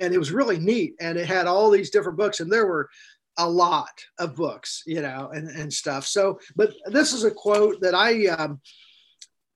[0.00, 2.88] And it was really neat and it had all these different books and there were
[3.38, 6.06] a lot of books, you know, and, and stuff.
[6.06, 8.60] So, but this is a quote that I um,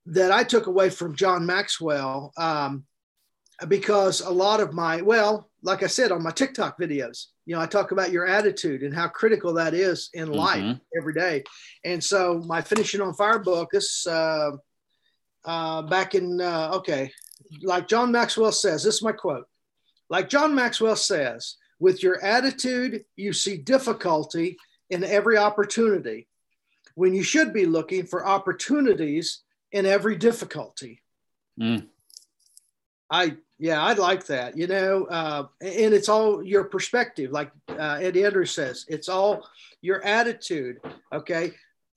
[0.06, 2.84] that I took away from John Maxwell um,
[3.68, 7.60] because a lot of my well, like I said on my TikTok videos, you know,
[7.60, 10.34] I talk about your attitude and how critical that is in mm-hmm.
[10.34, 11.44] life every day.
[11.84, 14.52] And so, my finishing on fire book, this uh,
[15.44, 17.12] uh, back in uh, okay,
[17.62, 19.46] like John Maxwell says, this is my quote.
[20.08, 24.56] Like John Maxwell says, with your attitude, you see difficulty
[24.88, 26.28] in every opportunity
[26.94, 29.40] when you should be looking for opportunities
[29.72, 31.02] in every difficulty.
[31.60, 31.88] Mm.
[33.10, 37.32] I, yeah, I like that, you know, uh, and it's all your perspective.
[37.32, 39.44] Like uh, Eddie Andrews says, it's all
[39.80, 40.76] your attitude.
[41.12, 41.52] Okay.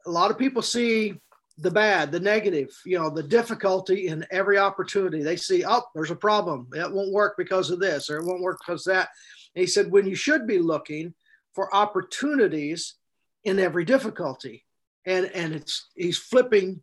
[0.07, 1.21] A lot of people see
[1.59, 5.21] the bad, the negative, you know, the difficulty in every opportunity.
[5.21, 6.69] They see, oh, there's a problem.
[6.73, 9.09] It won't work because of this, or it won't work because that.
[9.55, 11.13] And he said, when you should be looking
[11.53, 12.95] for opportunities
[13.43, 14.65] in every difficulty.
[15.05, 16.81] And, and it's he's flipping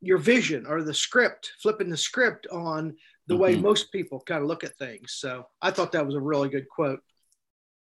[0.00, 3.42] your vision or the script, flipping the script on the mm-hmm.
[3.42, 5.14] way most people kind of look at things.
[5.18, 7.00] So I thought that was a really good quote.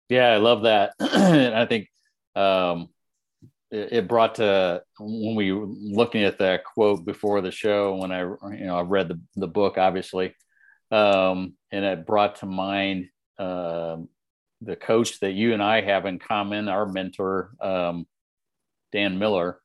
[0.08, 0.94] Yeah, I love that.
[1.00, 1.90] and I think
[2.36, 2.90] um,
[3.72, 8.12] it, it, brought to when we were looking at that quote before the show, when
[8.12, 10.36] I, you know, I read the, the book, obviously,
[10.92, 13.08] um, and it brought to mind
[13.40, 14.10] um,
[14.62, 18.06] the coach that you and I have in common, our mentor, um,
[18.92, 19.60] Dan Miller,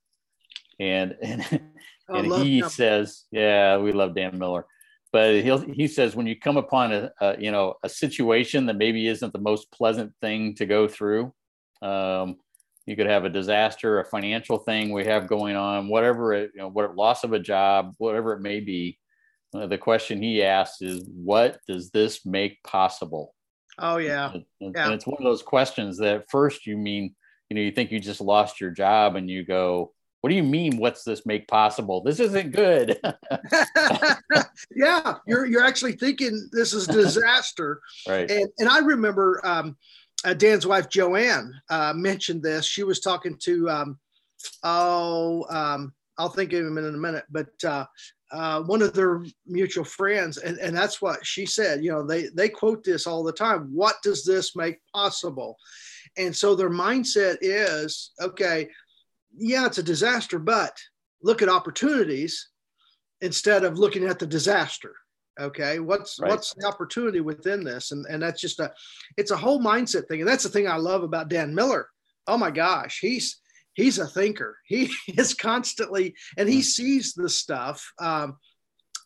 [0.79, 1.69] and and,
[2.09, 2.69] and he him.
[2.69, 4.65] says, yeah, we love Dan Miller,
[5.11, 8.77] but he he says when you come upon a, a, you know a situation that
[8.77, 11.33] maybe isn't the most pleasant thing to go through,
[11.81, 12.37] um,
[12.87, 16.61] you could have a disaster, a financial thing we have going on, whatever it, you
[16.61, 18.97] know, what loss of a job, whatever it may be.
[19.53, 23.33] Uh, the question he asks is, what does this make possible?
[23.79, 24.31] Oh yeah.
[24.33, 24.85] And, yeah.
[24.85, 27.15] and it's one of those questions that first you mean,
[27.49, 30.43] you know, you think you just lost your job and you go, what do you
[30.43, 32.01] mean what's this make possible?
[32.01, 32.99] This isn't good.
[34.75, 37.81] yeah, you're you're actually thinking this is disaster.
[38.07, 38.29] right.
[38.29, 39.77] And and I remember um,
[40.25, 42.65] uh, Dan's wife Joanne uh, mentioned this.
[42.65, 43.99] She was talking to um,
[44.63, 47.85] oh um, I'll think of him in a minute, but uh,
[48.31, 51.83] uh, one of their mutual friends, and, and that's what she said.
[51.83, 53.69] You know, they they quote this all the time.
[53.73, 55.57] What does this make possible?
[56.17, 58.69] And so their mindset is, okay,
[59.35, 60.77] yeah, it's a disaster, but
[61.21, 62.49] look at opportunities
[63.21, 64.95] instead of looking at the disaster.
[65.39, 66.31] Okay, what's right.
[66.31, 67.91] what's the opportunity within this?
[67.91, 68.73] And and that's just a,
[69.17, 71.87] it's a whole mindset thing, and that's the thing I love about Dan Miller.
[72.25, 73.39] Oh my gosh, he's
[73.77, 74.57] he's a thinker.
[74.67, 78.37] He is constantly, and he sees the stuff, um,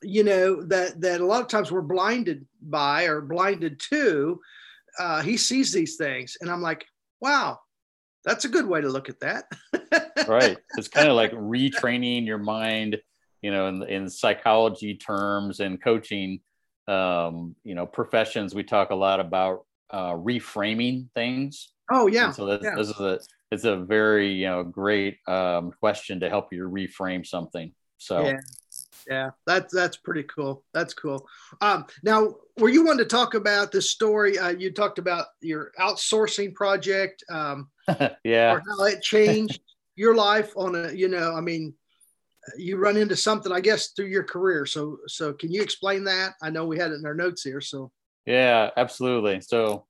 [0.02, 4.40] you know, that that a lot of times we're blinded by or blinded to,
[4.98, 6.86] uh, he sees these things, and I'm like,
[7.20, 7.60] wow,
[8.26, 9.46] that's a good way to look at that.
[10.28, 10.58] right.
[10.78, 12.98] It's kind of like retraining your mind,
[13.42, 16.40] you know, in, in psychology terms and coaching,
[16.88, 18.56] um, you know, professions.
[18.56, 21.74] We talk a lot about uh, reframing things.
[21.92, 22.28] Oh yeah.
[22.28, 22.76] And so this, yeah.
[22.76, 23.20] this is a
[23.52, 27.74] it's a very you know great um, question to help you reframe something.
[27.98, 28.40] So yeah,
[29.08, 30.64] yeah, that's that's pretty cool.
[30.74, 31.28] That's cool.
[31.60, 34.40] Um, now, were you wanting to talk about this story?
[34.40, 37.24] Uh, you talked about your outsourcing project.
[37.30, 37.70] Um,
[38.24, 39.62] yeah, or how it changed
[39.96, 40.92] your life on a.
[40.92, 41.74] You know, I mean,
[42.58, 44.66] you run into something, I guess, through your career.
[44.66, 46.34] So, so can you explain that?
[46.42, 47.62] I know we had it in our notes here.
[47.62, 47.92] So.
[48.26, 49.42] Yeah, absolutely.
[49.42, 49.86] So,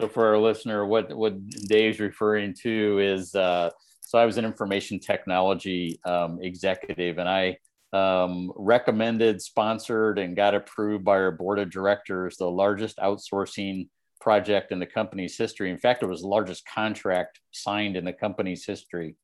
[0.00, 3.70] so for our listener, what what Dave's referring to is uh,
[4.02, 7.58] so I was an information technology um, executive, and I
[7.92, 13.88] um, recommended, sponsored, and got approved by our board of directors the largest outsourcing
[14.20, 15.70] project in the company's history.
[15.70, 19.16] In fact, it was the largest contract signed in the company's history.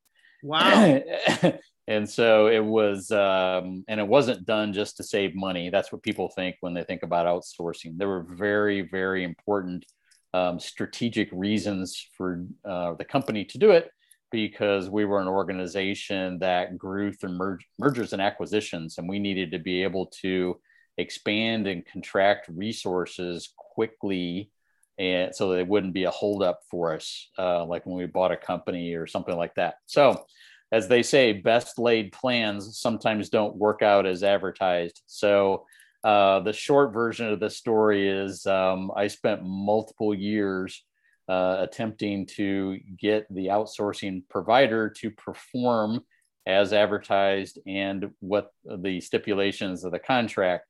[0.43, 1.01] Wow.
[1.87, 5.71] and so it was, um, and it wasn't done just to save money.
[5.71, 7.99] That's what people think when they think about outsourcing.
[7.99, 9.85] There were very, very important
[10.35, 13.90] um, strategic reasons for uh, the company to do it
[14.31, 19.51] because we were an organization that grew through mer- mergers and acquisitions, and we needed
[19.53, 20.59] to be able to
[20.99, 24.51] expand and contract resources quickly
[24.99, 28.33] and so that it wouldn't be a holdup for us, uh, like when we bought
[28.33, 29.77] a company or something like that.
[29.87, 30.25] So,
[30.71, 35.03] as they say, best laid plans sometimes don't work out as advertised.
[35.07, 35.66] So,
[36.05, 40.85] uh, the short version of the story is um, I spent multiple years
[41.29, 46.01] uh, attempting to get the outsourcing provider to perform
[46.47, 50.67] as advertised and what the stipulations of the contract.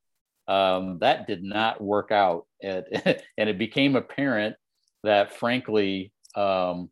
[0.49, 2.47] Um, that did not work out.
[2.63, 4.57] And it became apparent
[5.03, 6.91] that, frankly, um,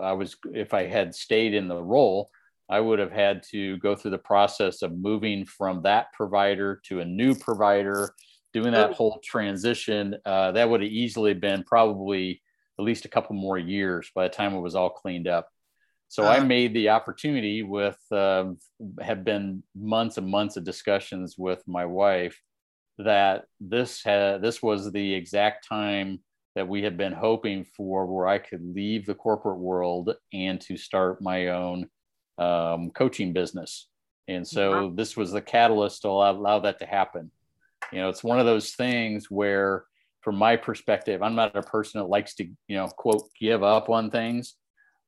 [0.00, 2.30] I was, if I had stayed in the role,
[2.70, 7.00] I would have had to go through the process of moving from that provider to
[7.00, 8.14] a new provider,
[8.52, 10.16] doing that whole transition.
[10.24, 12.42] Uh, that would have easily been probably
[12.78, 15.48] at least a couple more years by the time it was all cleaned up.
[16.08, 18.46] So uh, I made the opportunity with uh,
[19.00, 22.40] have been months and months of discussions with my wife
[22.98, 26.20] that this had this was the exact time
[26.54, 30.76] that we had been hoping for where I could leave the corporate world and to
[30.76, 31.88] start my own
[32.38, 33.88] um, coaching business.
[34.28, 34.92] And so wow.
[34.94, 37.30] this was the catalyst to allow, allow that to happen.
[37.92, 39.84] You know, it's one of those things where
[40.20, 43.88] from my perspective, I'm not a person that likes to, you know, quote, give up
[43.88, 44.54] on things,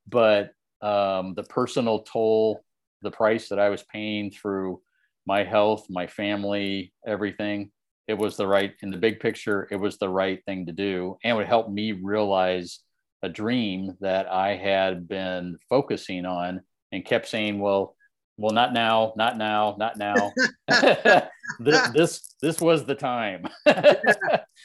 [0.07, 2.63] but um, the personal toll,
[3.03, 4.81] the price that I was paying through
[5.27, 7.71] my health, my family, everything,
[8.07, 11.17] it was the right, in the big picture, it was the right thing to do.
[11.23, 12.79] And would help me realize
[13.21, 17.95] a dream that I had been focusing on and kept saying, well,
[18.37, 20.31] well, not now, not now, not now.
[21.59, 23.45] this, this, this was the time.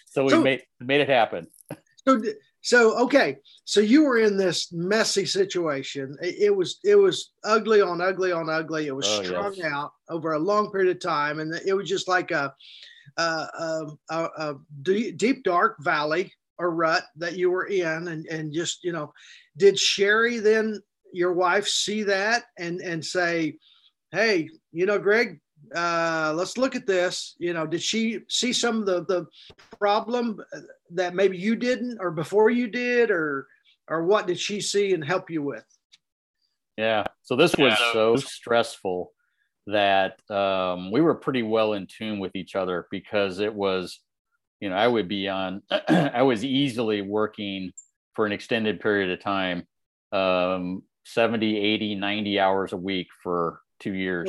[0.06, 1.46] so we so, made made it happen.
[2.06, 2.22] So
[2.66, 6.16] so okay, so you were in this messy situation.
[6.20, 8.86] It, it was it was ugly on ugly on ugly.
[8.86, 9.72] It was oh, strung yes.
[9.72, 12.52] out over a long period of time, and it was just like a
[13.18, 18.52] a, a, a, a deep dark valley or rut that you were in, and and
[18.52, 19.12] just you know,
[19.56, 20.82] did Sherry then
[21.16, 23.57] your wife see that and and say,
[24.12, 25.40] hey, you know, Greg,
[25.74, 27.35] uh, let's look at this.
[27.38, 29.26] You know, did she see some of the the
[29.79, 30.40] problem
[30.90, 33.46] that maybe you didn't, or before you did, or
[33.88, 35.64] or what did she see and help you with?
[36.76, 37.05] Yeah.
[37.22, 37.92] So this was yeah.
[37.92, 39.12] so stressful
[39.66, 44.00] that um, we were pretty well in tune with each other because it was,
[44.61, 47.72] you know, I would be on, I was easily working
[48.14, 49.66] for an extended period of time,
[50.12, 54.29] um, 70, 80, 90 hours a week for two years.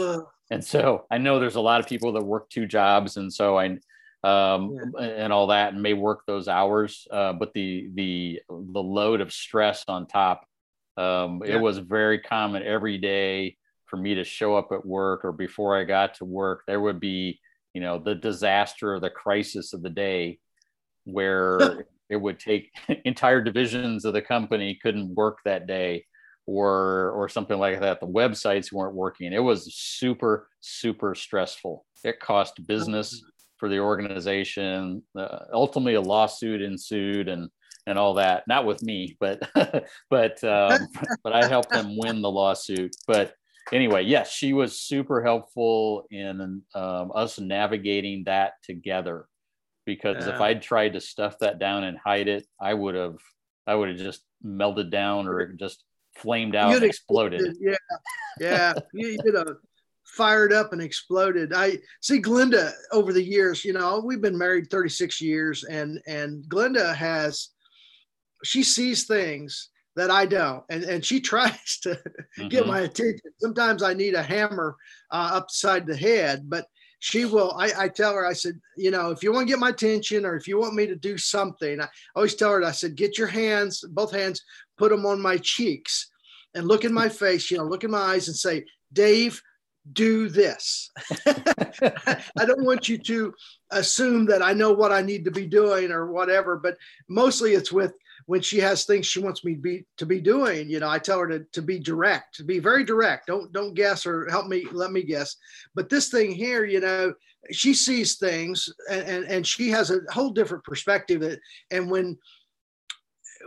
[0.51, 3.17] And so I know there's a lot of people that work two jobs.
[3.17, 3.77] And so I,
[4.23, 5.03] um, yeah.
[5.03, 7.07] and all that and may work those hours.
[7.11, 10.45] Uh, but the, the, the load of stress on top,
[10.97, 11.55] um, yeah.
[11.55, 15.75] it was very common every day for me to show up at work or before
[15.75, 17.39] I got to work, there would be,
[17.73, 20.37] you know, the disaster or the crisis of the day
[21.05, 22.71] where it would take
[23.05, 26.05] entire divisions of the company couldn't work that day
[26.47, 29.33] or or something like that the websites weren't working.
[29.33, 31.85] It was super super stressful.
[32.03, 33.21] It cost business
[33.57, 35.03] for the organization.
[35.15, 37.49] Uh, ultimately a lawsuit ensued and
[37.85, 38.47] and all that.
[38.47, 39.47] Not with me but
[40.09, 40.87] but um,
[41.23, 42.95] but i helped them win the lawsuit.
[43.05, 43.33] But
[43.73, 49.27] anyway yes she was super helpful in um, us navigating that together.
[49.85, 50.35] Because Yeah.
[50.35, 53.17] if I'd tried to stuff that down and hide it, I would have
[53.65, 55.83] I would have just melted down or just
[56.17, 57.55] flamed out You'd and exploded.
[57.59, 57.75] Yeah,
[58.39, 58.73] yeah.
[58.93, 59.57] you, you'd have
[60.05, 61.53] fired up and exploded.
[61.53, 63.63] I see Glenda over the years.
[63.63, 67.49] You know, we've been married 36 years, and and Glenda has
[68.43, 71.99] she sees things that I don't, and and she tries to
[72.49, 72.67] get Mhm.
[72.67, 73.31] my attention.
[73.39, 74.75] Sometimes I need a hammer
[75.11, 76.65] uh, upside the head, but
[76.99, 77.51] she will.
[77.59, 80.25] I, I tell her, I said, you know, if you want to get my attention
[80.25, 83.19] or if you want me to do something, I always tell her, I said, get
[83.19, 84.41] your hands, both hands,
[84.77, 86.09] put them on my cheeks
[86.53, 89.41] and look in my face, you know, look in my eyes and say, Dave,
[89.93, 90.91] do this.
[91.25, 93.33] I don't want you to
[93.71, 97.71] assume that I know what I need to be doing or whatever, but mostly it's
[97.71, 97.93] with
[98.25, 100.69] when she has things she wants me to be to be doing.
[100.69, 103.27] You know, I tell her to, to be direct, to be very direct.
[103.27, 105.35] Don't don't guess or help me, let me guess.
[105.75, 107.13] But this thing here, you know,
[107.51, 111.37] she sees things and, and, and she has a whole different perspective.
[111.71, 112.17] And when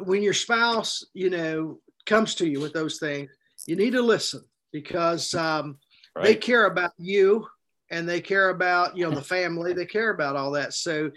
[0.05, 3.31] when your spouse, you know, comes to you with those things,
[3.67, 5.79] you need to listen because um,
[6.23, 7.47] they care about you
[7.91, 9.73] and they care about you know the family.
[9.73, 10.75] They care about all that.
[10.75, 11.11] So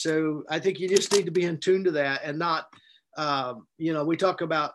[0.00, 2.66] so i think you just need to be in tune to that and not
[3.18, 4.72] um, you know we talk about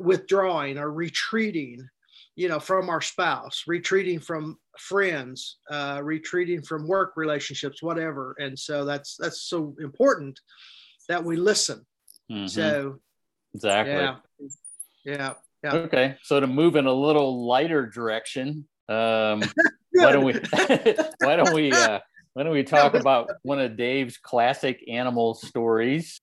[0.00, 1.86] withdrawing or retreating
[2.34, 8.34] you know from our spouse retreating from friends uh, retreating from work relationships whatever.
[8.38, 10.40] And so that's that's so important
[11.08, 11.86] that we listen
[12.30, 12.48] Mhm.
[12.48, 12.98] so
[13.54, 13.92] exactly.
[13.92, 14.16] yeah
[15.04, 16.16] yeah yeah Okay.
[16.22, 19.42] So to move in a little lighter direction, um,
[19.92, 20.32] why don't we
[21.18, 22.00] why don't we uh,
[22.34, 26.20] why don't we talk about one of Dave's classic animal stories?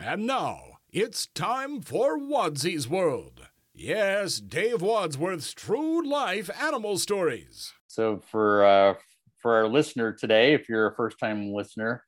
[0.00, 3.48] And now, it's time for Wadsy's World.
[3.74, 7.74] Yes, Dave Wadsworth's true life animal stories.
[7.86, 8.94] So for uh,
[9.40, 12.04] for our listener today, if you're a first time listener,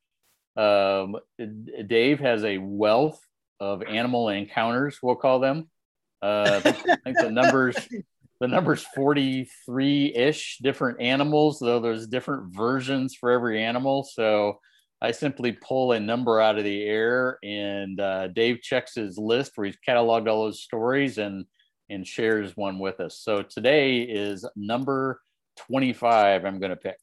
[0.56, 1.16] um,
[1.86, 3.20] Dave has a wealth
[3.60, 4.98] of animal encounters.
[5.02, 5.70] We'll call them.
[6.22, 7.76] Uh, I think the numbers
[8.40, 14.02] the numbers 43 ish different animals, though there's different versions for every animal.
[14.02, 14.58] So
[15.02, 19.52] I simply pull a number out of the air, and uh, Dave checks his list
[19.54, 21.44] where he's cataloged all those stories and
[21.90, 23.18] and shares one with us.
[23.18, 25.20] So today is number
[25.66, 26.44] 25.
[26.44, 26.96] I'm going to pick.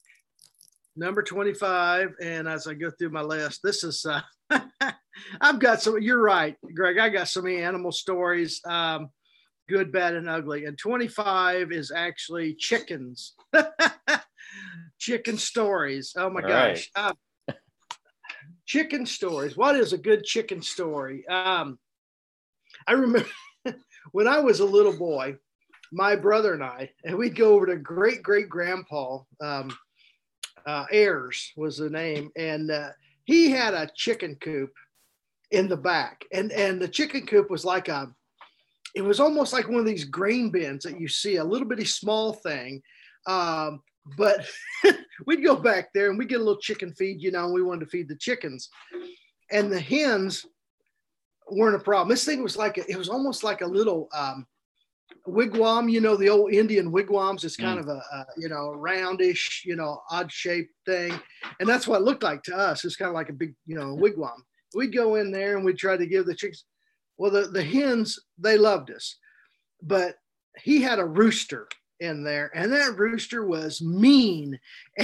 [0.98, 4.22] Number 25 and as i go through my list this is uh
[5.42, 9.10] i've got some you're right greg i got so many animal stories um
[9.70, 13.36] good bad and ugly and 25 is actually chickens.
[15.00, 17.14] Chicken stories oh my All gosh Uh,
[18.66, 21.28] chicken stories what is a good chicken story?
[21.28, 21.78] Um
[22.88, 23.30] i remember
[24.12, 25.36] when i was a little boy
[25.92, 29.70] my brother and i and we'd go over to great great grandpa um
[30.68, 32.90] uh, Ayers was the name, and uh,
[33.24, 34.72] he had a chicken coop
[35.52, 38.14] in the back, and and the chicken coop was like a,
[38.94, 41.86] it was almost like one of these grain bins that you see, a little bitty
[41.86, 42.82] small thing,
[43.28, 43.82] um,
[44.18, 44.46] but
[45.26, 47.64] we'd go back there and we get a little chicken feed, you know, and we
[47.64, 48.70] wanted to feed the chickens,
[49.50, 50.46] and the hens
[51.50, 52.10] weren't a problem.
[52.10, 54.46] This thing was like a, it was almost like a little um,
[55.28, 57.44] wigwam, you know, the old Indian wigwams.
[57.44, 57.84] It's kind mm.
[57.84, 61.18] of a, a you know roundish, you know, odd shaped thing,
[61.60, 62.86] and that's what it looked like to us.
[62.86, 64.42] It's kind of like a big, you know, wigwam.
[64.76, 66.64] We'd go in there and we'd try to give the chicks,
[67.18, 69.18] Well, the the hens they loved us,
[69.82, 70.16] but
[70.58, 71.68] he had a rooster
[72.00, 74.60] in there, and that rooster was mean.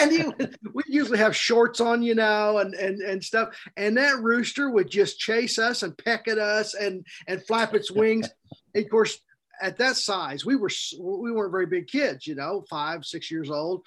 [0.00, 3.50] and he would, we usually have shorts on, you know, and and and stuff.
[3.76, 7.90] And that rooster would just chase us and peck at us and and flap its
[7.92, 8.28] wings.
[8.74, 9.18] of course,
[9.62, 13.50] at that size, we were we weren't very big kids, you know, five six years
[13.50, 13.82] old.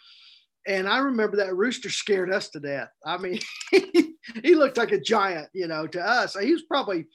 [0.68, 2.90] And I remember that rooster scared us to death.
[3.06, 3.40] I mean,
[3.72, 6.36] he looked like a giant, you know, to us.
[6.36, 7.06] He was probably,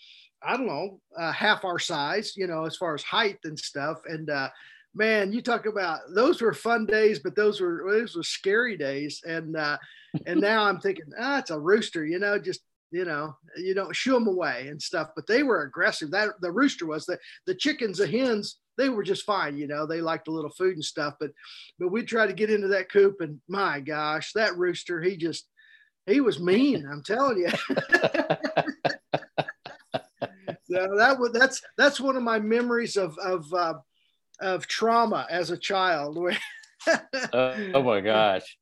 [0.40, 3.98] I don't know, uh, half our size, you know, as far as height and stuff.
[4.06, 4.50] And uh,
[4.94, 9.20] man, you talk about those were fun days, but those were those were scary days.
[9.26, 9.78] And uh,
[10.26, 12.60] and now I'm thinking, ah, it's a rooster, you know, just
[12.90, 15.10] you know, you don't shoo them away and stuff.
[15.14, 16.10] But they were aggressive.
[16.10, 19.86] That the rooster was the the chickens, the hens, they were just fine, you know.
[19.86, 21.14] They liked a little food and stuff.
[21.20, 21.32] But
[21.78, 25.46] but we tried to get into that coop, and my gosh, that rooster, he just
[26.06, 26.88] he was mean.
[26.90, 27.48] I'm telling you.
[30.64, 33.74] so that was that's that's one of my memories of of uh,
[34.40, 36.18] of trauma as a child,
[37.32, 38.56] oh, oh my gosh.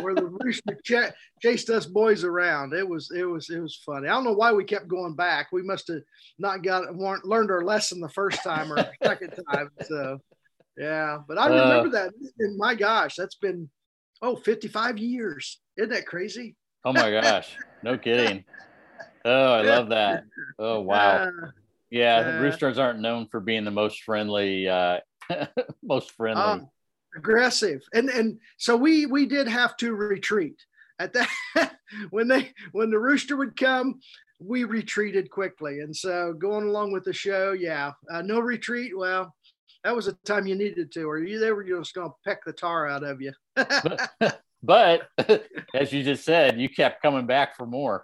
[0.00, 2.74] Where the rooster ch- chased us boys around.
[2.74, 4.08] It was it was it was funny.
[4.08, 5.48] I don't know why we kept going back.
[5.52, 6.02] We must have
[6.38, 9.70] not got weren't learned our lesson the first time or second time.
[9.82, 10.18] So
[10.76, 12.12] yeah, but I remember that.
[12.38, 13.70] And my gosh, that's been
[14.22, 15.60] Oh, 55 years.
[15.76, 16.56] Isn't that crazy?
[16.84, 17.56] Oh my gosh.
[17.82, 18.44] No kidding.
[19.24, 20.22] Oh, I love that.
[20.58, 21.16] Oh wow.
[21.16, 21.30] Uh,
[21.90, 25.00] yeah, uh, roosters aren't known for being the most friendly uh
[25.82, 26.62] most friendly.
[27.16, 27.82] Aggressive.
[27.94, 30.64] And and so we we did have to retreat.
[30.98, 31.28] At that
[32.10, 34.00] when they when the rooster would come,
[34.38, 35.80] we retreated quickly.
[35.80, 38.96] And so going along with the show, yeah, uh, no retreat.
[38.96, 39.34] Well,
[39.84, 42.44] that was the time you needed to, or you they were just going to peck
[42.44, 43.32] the tar out of you.
[43.54, 44.10] but,
[44.62, 45.08] but
[45.74, 48.02] as you just said, you kept coming back for more.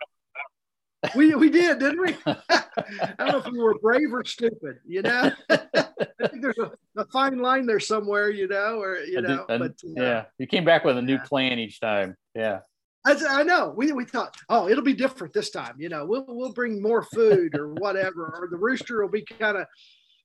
[1.14, 2.16] We we did, didn't we?
[2.26, 4.78] I don't know if we were brave or stupid.
[4.86, 8.30] You know, I think there's a, a, fine line there somewhere.
[8.30, 11.24] You know, or you know, but uh, yeah, you came back with a new yeah.
[11.24, 12.16] plan each time.
[12.34, 12.60] Yeah.
[13.04, 13.74] I, I know.
[13.76, 15.74] We, we thought, oh, it'll be different this time.
[15.78, 19.56] You know, we'll we'll bring more food or whatever, or the rooster will be kind
[19.56, 19.66] of,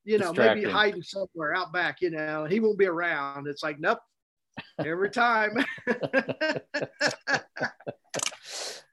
[0.04, 2.02] you know, maybe hiding somewhere out back.
[2.02, 3.48] You know, he won't be around.
[3.48, 3.98] It's like, nope,
[4.78, 5.66] every time.
[5.88, 5.96] oh,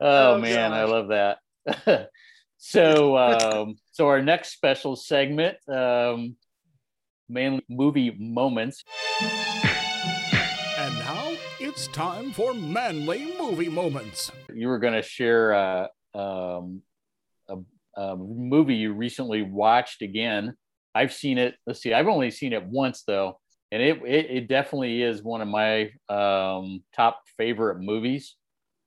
[0.00, 0.78] oh, man, gosh.
[0.78, 1.38] I love that.
[2.58, 6.36] so, um, so our next special segment, um,
[7.28, 8.84] mainly movie moments.
[10.78, 14.30] And now it's time for manly movie moments.
[14.52, 16.82] You were going to share uh, um,
[17.48, 17.56] a,
[17.96, 20.54] a, movie you recently watched again.
[20.94, 21.54] I've seen it.
[21.66, 21.94] Let's see.
[21.94, 23.40] I've only seen it once though,
[23.72, 28.36] and it it, it definitely is one of my um, top favorite movies.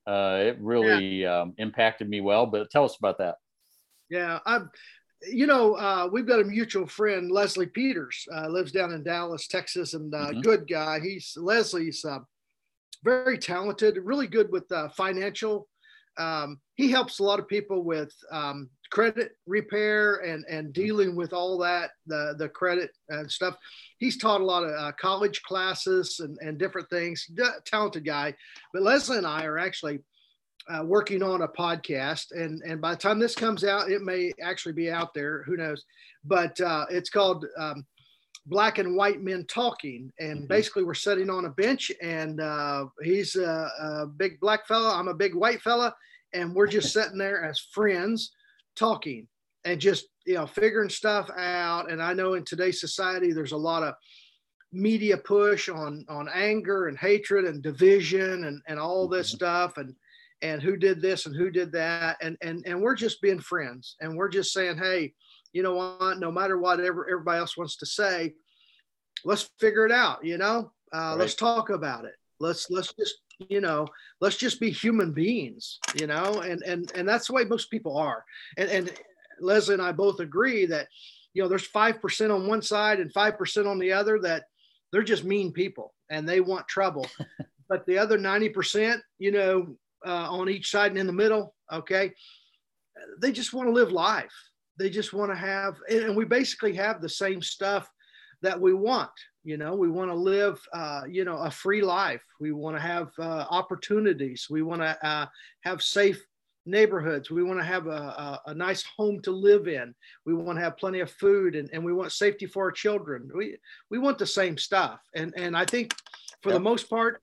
[0.07, 1.41] Uh, it really yeah.
[1.41, 2.45] um, impacted me well.
[2.45, 3.35] But tell us about that.
[4.09, 4.69] Yeah, I'm
[5.25, 9.47] you know, uh, we've got a mutual friend, Leslie Peters, uh, lives down in Dallas,
[9.47, 10.41] Texas, and uh, mm-hmm.
[10.41, 10.99] good guy.
[10.99, 12.19] He's Leslie's uh,
[13.03, 15.67] very talented, really good with uh, financial.
[16.17, 21.33] Um, he helps a lot of people with um, credit repair and and dealing with
[21.33, 23.55] all that the the credit and stuff.
[23.97, 27.29] He's taught a lot of uh, college classes and and different things.
[27.65, 28.33] talented guy,
[28.73, 29.99] but Leslie and I are actually.
[30.69, 34.33] Uh, working on a podcast and and by the time this comes out it may
[34.41, 35.85] actually be out there who knows
[36.25, 37.85] but uh, it's called um,
[38.47, 40.47] black and white men talking and mm-hmm.
[40.47, 45.09] basically we're sitting on a bench and uh, he's a, a, big black fella i'm
[45.09, 45.93] a big white fella
[46.33, 48.31] and we're just sitting there as friends
[48.77, 49.27] talking
[49.65, 53.57] and just you know figuring stuff out and i know in today's society there's a
[53.57, 53.93] lot of
[54.71, 59.37] media push on on anger and hatred and division and and all this mm-hmm.
[59.37, 59.95] stuff and
[60.43, 63.95] and who did this and who did that and and and we're just being friends
[64.01, 65.11] and we're just saying hey
[65.53, 68.35] you know what, no matter what everybody else wants to say,
[69.25, 71.17] let's figure it out, you know, uh, right.
[71.17, 72.13] let's talk about it.
[72.39, 73.87] Let's, let's just, you know,
[74.21, 77.97] let's just be human beings, you know, and, and, and that's the way most people
[77.97, 78.23] are.
[78.57, 78.93] And, and
[79.39, 80.87] Leslie and I both agree that,
[81.33, 84.45] you know, there's 5% on one side and 5% on the other that
[84.91, 87.05] they're just mean people and they want trouble.
[87.69, 89.75] but the other 90%, you know,
[90.05, 92.11] uh, on each side and in the middle, okay,
[93.21, 94.33] they just want to live life
[94.77, 97.89] they just want to have and we basically have the same stuff
[98.41, 99.09] that we want
[99.47, 102.81] you know we want to live uh, you know a free life we want to
[102.81, 105.25] have uh, opportunities we want to uh,
[105.61, 106.21] have safe
[106.65, 109.95] neighborhoods we want to have a, a, a, nice home to live in
[110.25, 113.29] we want to have plenty of food and, and we want safety for our children
[113.33, 113.55] we
[113.89, 115.93] we want the same stuff and and i think
[116.41, 116.57] for yep.
[116.57, 117.21] the most part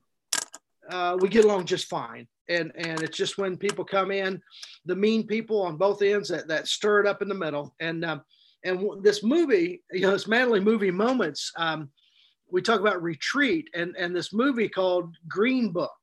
[0.89, 4.41] uh, we get along just fine and and it's just when people come in,
[4.85, 7.73] the mean people on both ends that that stir it up in the middle.
[7.79, 8.21] And um,
[8.63, 11.51] and this movie, you know, this manly movie moments.
[11.57, 11.89] Um,
[12.51, 15.97] we talk about retreat and and this movie called Green Book,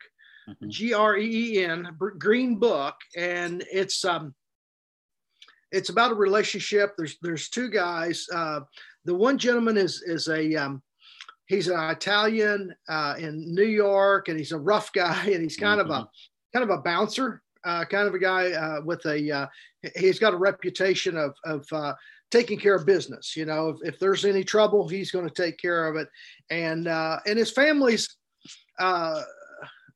[0.49, 0.68] mm-hmm.
[0.68, 1.88] G R E E N,
[2.18, 4.34] Green Book, and it's um
[5.70, 6.95] it's about a relationship.
[6.97, 8.26] There's there's two guys.
[8.32, 8.61] Uh,
[9.05, 10.82] the one gentleman is is a um,
[11.47, 15.80] he's an Italian uh, in New York, and he's a rough guy, and he's kind
[15.80, 15.90] mm-hmm.
[15.90, 16.09] of a
[16.53, 19.47] kind of a bouncer, uh, kind of a guy uh, with a, uh,
[19.97, 21.95] he's got a reputation of, of uh,
[22.33, 23.37] taking care of business.
[23.37, 26.09] You know, if, if there's any trouble, he's going to take care of it.
[26.51, 28.16] And, uh, and his family's
[28.80, 29.22] uh,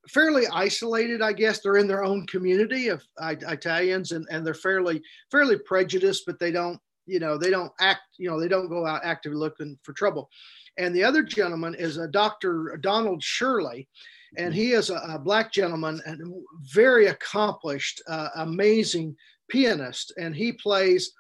[0.09, 1.61] fairly isolated, I guess.
[1.61, 6.53] They're in their own community of Italians and, and they're fairly, fairly prejudiced, but they
[6.53, 9.95] don't, you know, they don't act, you know, they don't go out actively looking for
[9.95, 10.29] trouble.
[10.77, 12.79] And the other gentleman is a Dr.
[12.83, 13.89] Donald Shirley
[14.37, 19.17] and he is a, a black gentleman and very accomplished, uh, amazing
[19.49, 21.13] pianist, and he plays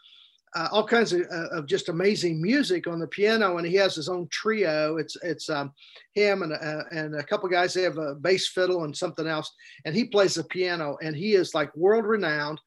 [0.55, 3.94] uh, all kinds of, uh, of, just amazing music on the piano, and he has
[3.94, 4.97] his own trio.
[4.97, 5.72] It's it's um,
[6.14, 7.74] him and uh, and a couple guys.
[7.74, 9.53] They have a bass fiddle and something else,
[9.84, 12.61] and he plays the piano, and he is like world renowned.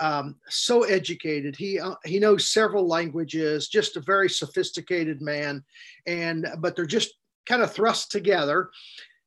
[0.00, 1.56] Um, so educated.
[1.56, 3.68] He uh, he knows several languages.
[3.68, 5.64] Just a very sophisticated man,
[6.06, 7.14] and but they're just
[7.46, 8.70] kind of thrust together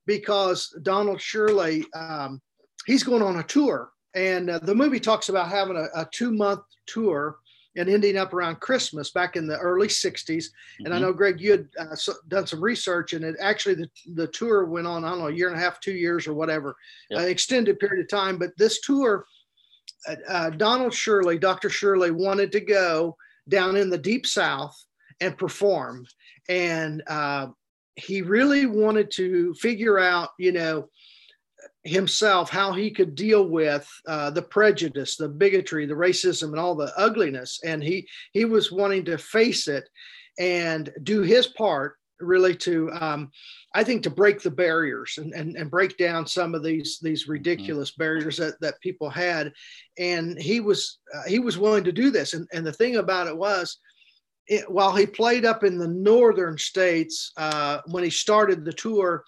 [0.06, 2.42] because Donald Shirley, um,
[2.86, 3.92] he's going on a tour.
[4.14, 7.38] And uh, the movie talks about having a, a two month tour
[7.76, 10.28] and ending up around Christmas back in the early 60s.
[10.28, 10.86] Mm-hmm.
[10.86, 11.06] And I mm-hmm.
[11.06, 14.66] know, Greg, you had uh, so, done some research, and it actually the, the tour
[14.66, 16.76] went on, I don't know, a year and a half, two years, or whatever,
[17.10, 17.22] yep.
[17.22, 18.38] uh, extended period of time.
[18.38, 19.26] But this tour,
[20.08, 21.70] uh, uh Donald Shirley, Dr.
[21.70, 23.18] Shirley, wanted to go
[23.48, 24.76] down in the deep South
[25.22, 26.06] and perform.
[26.50, 27.48] And uh,
[27.96, 30.90] he really wanted to figure out, you know,
[31.86, 36.76] himself how he could deal with uh, the prejudice, the bigotry, the racism, and all
[36.76, 37.60] the ugliness.
[37.64, 39.88] And he he was wanting to face it
[40.38, 43.32] and do his part really to um,
[43.74, 47.24] I think to break the barriers and, and, and break down some of these these
[47.24, 47.34] mm-hmm.
[47.34, 48.04] ridiculous mm-hmm.
[48.04, 49.54] barriers that, that people had.
[49.98, 52.34] And he was uh, he was willing to do this.
[52.34, 53.78] And, and the thing about it was
[54.48, 59.24] it, while he played up in the northern states uh, when he started the tour,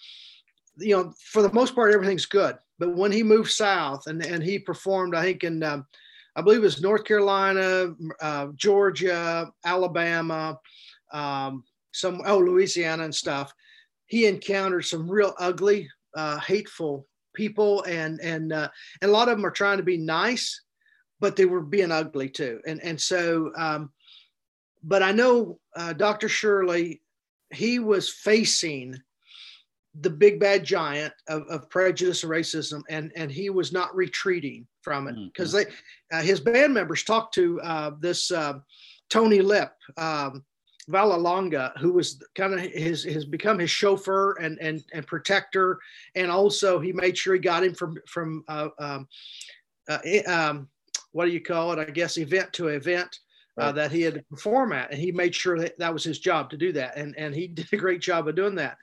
[0.79, 2.57] you know, for the most part, everything's good.
[2.79, 5.85] But when he moved south and, and he performed, I think in, um,
[6.35, 10.59] I believe it was North Carolina, uh, Georgia, Alabama,
[11.11, 13.51] um, some, oh, Louisiana and stuff,
[14.05, 17.83] he encountered some real ugly, uh, hateful people.
[17.83, 18.69] And, and, uh,
[19.01, 20.61] and a lot of them are trying to be nice,
[21.19, 22.61] but they were being ugly too.
[22.67, 23.91] And, and so, um,
[24.83, 26.29] but I know uh, Dr.
[26.29, 27.01] Shirley,
[27.51, 29.01] he was facing
[30.01, 34.67] the big bad giant of, of prejudice and racism, and and he was not retreating
[34.81, 35.69] from it because mm-hmm.
[36.11, 38.59] they uh, his band members talked to uh, this uh,
[39.09, 39.71] Tony Lip.
[39.97, 40.43] Um,
[40.89, 45.79] Vallelonga, who was kind of his has become his chauffeur and and and protector,
[46.15, 49.07] and also he made sure he got him from from uh, um,
[49.89, 50.69] uh, um,
[51.11, 51.79] what do you call it?
[51.79, 53.19] I guess event to event.
[53.59, 56.19] Uh, that he had to perform at, and he made sure that that was his
[56.19, 58.77] job to do that, and and he did a great job of doing that.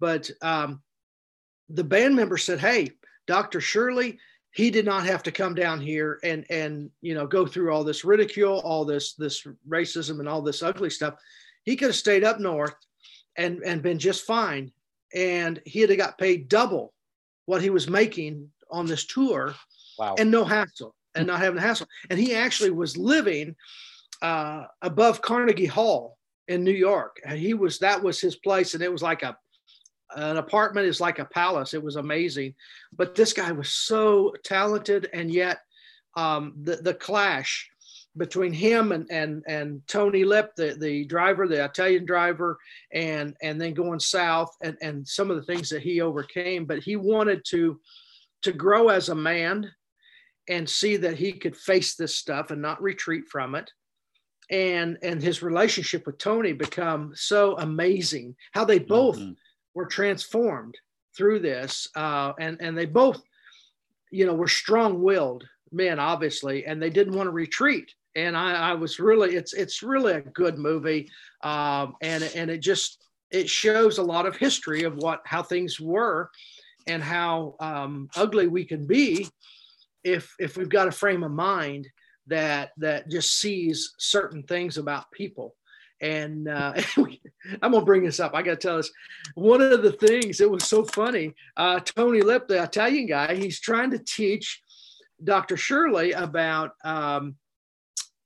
[0.00, 0.82] But um,
[1.68, 2.92] the band member said, "Hey,
[3.26, 3.60] Dr.
[3.60, 4.18] Shirley,
[4.52, 7.84] he did not have to come down here and and you know go through all
[7.84, 11.14] this ridicule, all this this racism, and all this ugly stuff.
[11.64, 12.74] He could have stayed up north
[13.36, 14.72] and and been just fine,
[15.14, 16.92] and he'd have got paid double
[17.46, 19.54] what he was making on this tour,
[19.98, 20.14] wow.
[20.18, 21.86] and no hassle, and not having a hassle.
[22.10, 23.54] And he actually was living
[24.22, 26.18] uh, above Carnegie Hall
[26.48, 27.20] in New York.
[27.24, 29.36] And he was that was his place, and it was like a
[30.16, 31.74] an apartment is like a palace.
[31.74, 32.54] It was amazing.
[32.96, 35.58] But this guy was so talented, and yet
[36.16, 37.68] um, the the clash
[38.16, 42.58] between him and and and Tony Lip, the the driver, the Italian driver,
[42.92, 46.64] and and then going south, and and some of the things that he overcame.
[46.64, 47.80] But he wanted to
[48.42, 49.70] to grow as a man
[50.48, 53.70] and see that he could face this stuff and not retreat from it
[54.50, 59.32] and and his relationship with tony become so amazing how they both mm-hmm
[59.78, 60.76] were transformed
[61.16, 63.22] through this, uh, and and they both,
[64.10, 67.94] you know, were strong-willed men, obviously, and they didn't want to retreat.
[68.16, 71.08] And I, I was really, it's it's really a good movie,
[71.44, 75.78] um, and and it just it shows a lot of history of what how things
[75.78, 76.28] were,
[76.88, 79.28] and how um, ugly we can be
[80.02, 81.86] if if we've got a frame of mind
[82.26, 85.54] that that just sees certain things about people
[86.00, 86.74] and uh,
[87.62, 88.34] I'm gonna bring this up.
[88.34, 88.90] I gotta tell us
[89.34, 91.34] One of the things it was so funny.
[91.56, 94.62] Uh, Tony Lip, the Italian guy, he's trying to teach
[95.22, 95.56] Dr.
[95.56, 97.36] Shirley about, um,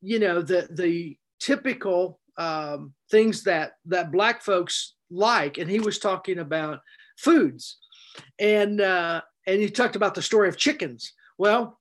[0.01, 5.99] you know, the the typical um, things that that Black folks like, and he was
[5.99, 6.81] talking about
[7.19, 7.79] foods,
[8.39, 11.13] and uh, and he talked about the story of chickens.
[11.39, 11.79] Well,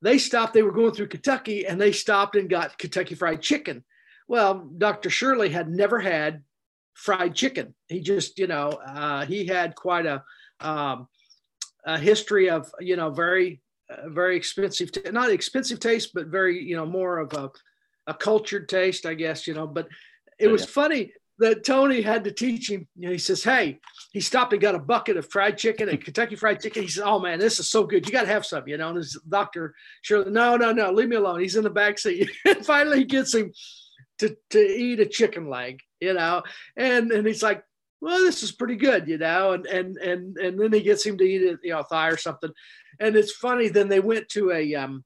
[0.00, 0.54] they stopped.
[0.54, 3.84] They were going through Kentucky, and they stopped and got Kentucky Fried Chicken
[4.28, 5.10] well, Dr.
[5.10, 6.42] Shirley had never had
[6.94, 7.74] fried chicken.
[7.88, 10.22] He just, you know, uh, he had quite a,
[10.60, 11.08] um,
[11.84, 16.62] a history of, you know, very, uh, very expensive, t- not expensive taste, but very,
[16.62, 17.50] you know, more of a,
[18.06, 19.66] a cultured taste, I guess, you know.
[19.66, 19.88] But
[20.38, 20.68] it was yeah.
[20.68, 22.86] funny that Tony had to teach him.
[22.96, 23.78] You know, he says, "Hey,"
[24.12, 26.82] he stopped and got a bucket of fried chicken and Kentucky Fried Chicken.
[26.82, 28.06] He said, "Oh man, this is so good.
[28.06, 31.08] You got to have some." You know, and his doctor, Shirley, no, no, no, leave
[31.08, 31.40] me alone.
[31.40, 32.28] He's in the back seat.
[32.44, 33.52] and finally, he gets him
[34.18, 36.42] to, to eat a chicken leg, you know,
[36.76, 37.62] and and he's like,
[38.00, 41.18] well, this is pretty good, you know, and and and and then he gets him
[41.18, 42.50] to eat a you know thigh or something,
[43.00, 43.68] and it's funny.
[43.68, 45.04] Then they went to a um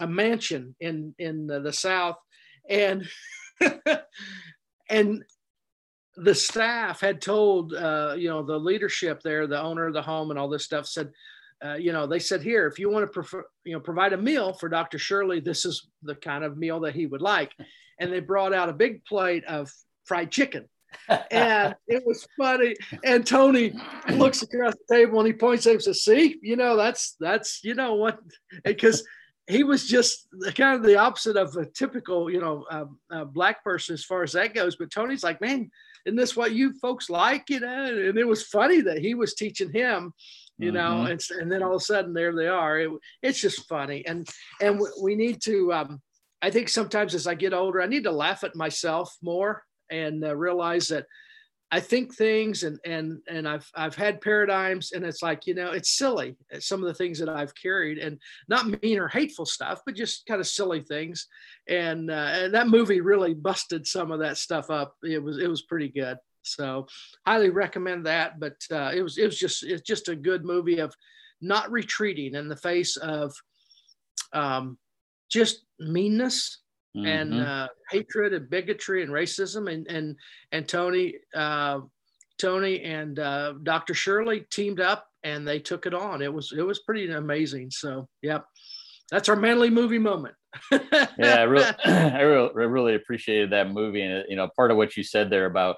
[0.00, 2.16] a mansion in in the, the south,
[2.68, 3.06] and
[4.88, 5.24] and
[6.16, 10.30] the staff had told uh, you know the leadership there, the owner of the home
[10.30, 11.10] and all this stuff said.
[11.64, 14.16] Uh, you know, they said here, if you want to prefer, you know, provide a
[14.16, 14.98] meal for Dr.
[14.98, 17.52] Shirley, this is the kind of meal that he would like
[18.02, 19.72] and they brought out a big plate of
[20.04, 20.68] fried chicken.
[21.30, 22.74] and it was funny.
[23.04, 23.72] And Tony
[24.10, 27.16] looks across the table and he points at him and says, "See, you know that's
[27.20, 28.18] that's you know what,"
[28.64, 29.04] because
[29.46, 33.62] he was just kind of the opposite of a typical you know uh, uh, black
[33.64, 34.76] person as far as that goes.
[34.76, 35.70] But Tony's like, "Man,
[36.04, 39.34] isn't this what you folks like?" You know, and it was funny that he was
[39.34, 40.12] teaching him.
[40.58, 41.12] You know, mm-hmm.
[41.12, 42.78] and, and then all of a sudden there they are.
[42.78, 42.90] It,
[43.22, 44.28] it's just funny, and
[44.60, 45.72] and we need to.
[45.72, 46.02] Um,
[46.42, 50.24] I think sometimes as I get older, I need to laugh at myself more and
[50.24, 51.06] uh, realize that
[51.70, 55.70] I think things and and and I've I've had paradigms and it's like you know
[55.70, 59.46] it's silly uh, some of the things that I've carried and not mean or hateful
[59.46, 61.28] stuff but just kind of silly things.
[61.68, 64.96] And uh, and that movie really busted some of that stuff up.
[65.02, 66.18] It was it was pretty good.
[66.42, 66.88] So
[67.26, 70.78] highly recommend that but uh, it was it was just it's just a good movie
[70.78, 70.94] of
[71.40, 73.34] not retreating in the face of
[74.34, 74.76] um,
[75.32, 76.58] just meanness
[76.96, 77.06] mm-hmm.
[77.06, 79.72] and uh, hatred and bigotry and racism.
[79.72, 80.16] And and
[80.52, 81.80] and Tony, uh,
[82.38, 83.94] Tony and uh, Dr.
[83.94, 86.22] Shirley teamed up and they took it on.
[86.22, 87.70] It was it was pretty amazing.
[87.70, 88.44] So yep,
[89.10, 90.34] that's our manly movie moment.
[90.70, 95.02] yeah, I really, I really, appreciated that movie, and you know, part of what you
[95.02, 95.76] said there about,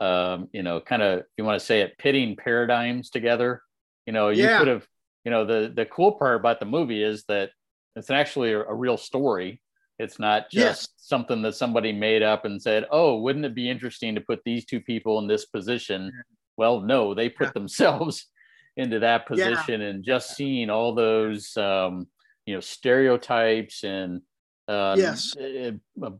[0.00, 3.62] um, you know, kind of, you want to say it, pitting paradigms together.
[4.06, 4.58] You know, you yeah.
[4.58, 4.86] could have,
[5.24, 7.50] you know, the the cool part about the movie is that
[7.96, 9.60] it's actually a, a real story
[9.98, 10.88] it's not just yes.
[10.96, 14.64] something that somebody made up and said, "Oh, wouldn't it be interesting to put these
[14.64, 16.10] two people in this position?"
[16.56, 17.52] Well, no, they put yeah.
[17.52, 18.26] themselves
[18.76, 19.88] into that position, yeah.
[19.88, 22.08] and just seeing all those, um,
[22.44, 24.20] you know, stereotypes and
[24.66, 26.10] uh, yes, uh,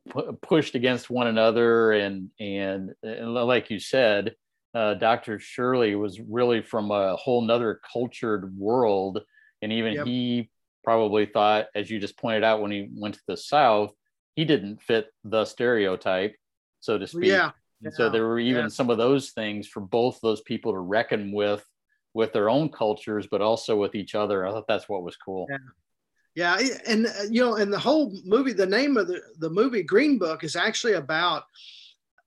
[0.40, 4.36] pushed against one another, and, and and like you said,
[4.74, 5.40] uh, Dr.
[5.40, 9.20] Shirley was really from a whole nother cultured world,
[9.62, 10.06] and even yep.
[10.06, 10.48] he
[10.84, 13.92] probably thought, as you just pointed out, when he went to the South,
[14.36, 16.36] he didn't fit the stereotype,
[16.80, 17.24] so to speak.
[17.24, 17.50] Yeah.
[17.82, 18.68] And so there were even yeah.
[18.68, 21.64] some of those things for both those people to reckon with,
[22.14, 24.46] with their own cultures, but also with each other.
[24.46, 25.46] I thought that's what was cool.
[25.50, 25.58] Yeah.
[26.36, 26.58] Yeah,
[26.88, 30.18] and uh, you know, and the whole movie, the name of the, the movie Green
[30.18, 31.44] Book is actually about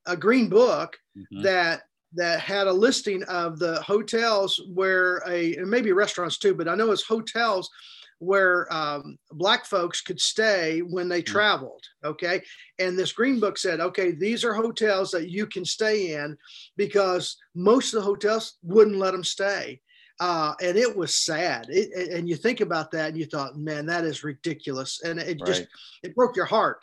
[0.05, 1.41] a green book mm-hmm.
[1.43, 1.82] that
[2.14, 6.76] that had a listing of the hotels where a and maybe restaurants too, but I
[6.76, 7.70] know it's hotels
[8.20, 11.26] where um, black folks could stay when they mm.
[11.26, 12.41] traveled okay?
[12.80, 16.38] And this green book said okay these are hotels that you can stay in
[16.76, 19.82] because most of the hotels wouldn't let them stay.
[20.20, 21.68] Uh, and it was sad.
[21.70, 25.01] It, and you think about that and you thought man that is ridiculous.
[25.03, 25.70] And it just right.
[26.03, 26.80] it broke your heart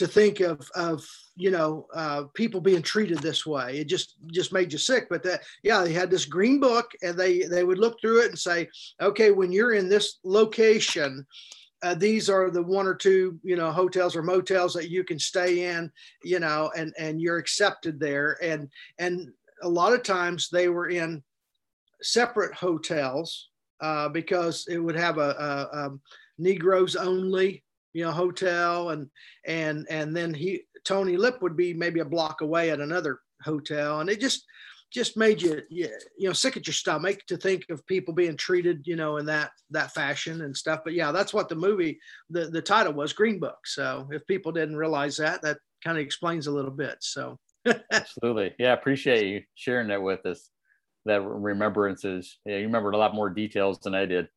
[0.00, 3.78] to think of of you know uh, people being treated this way.
[3.78, 5.08] It just just made you sick.
[5.10, 8.30] But that yeah, they had this green book, and they they would look through it
[8.30, 8.68] and say,
[9.00, 11.24] okay, when you're in this location.
[11.82, 15.18] Uh, these are the one or two you know hotels or motels that you can
[15.18, 15.90] stay in
[16.22, 19.32] you know and and you're accepted there and and
[19.62, 21.22] a lot of times they were in
[22.02, 23.48] separate hotels
[23.80, 25.30] uh, because it would have a,
[25.72, 25.98] a, a
[26.36, 29.08] negroes only you know hotel and
[29.46, 34.00] and and then he tony lip would be maybe a block away at another hotel
[34.00, 34.44] and it just
[34.90, 35.88] just made you you
[36.20, 39.50] know sick at your stomach to think of people being treated you know in that
[39.70, 40.80] that fashion and stuff.
[40.84, 43.58] But yeah that's what the movie the the title was green book.
[43.66, 47.38] So if people didn't realize that that kind of explains a little bit so.
[47.92, 48.54] Absolutely.
[48.58, 50.50] Yeah appreciate you sharing that with us
[51.06, 52.38] that remembrances.
[52.44, 54.28] Yeah you remembered a lot more details than i did.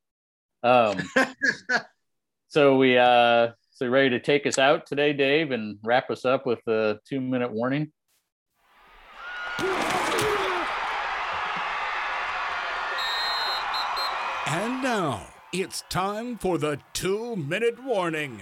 [0.61, 0.97] Um
[2.53, 6.45] So we uh so ready to take us out today, Dave, and wrap us up
[6.45, 7.91] with a two minute warning.
[14.45, 18.39] And now it's time for the two minute warning.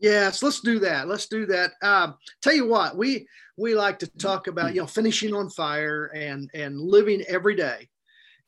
[0.00, 1.06] Yes, let's do that.
[1.06, 1.70] Let's do that.
[1.82, 6.06] Um, tell you what, we we like to talk about you know finishing on fire
[6.06, 7.88] and and living every day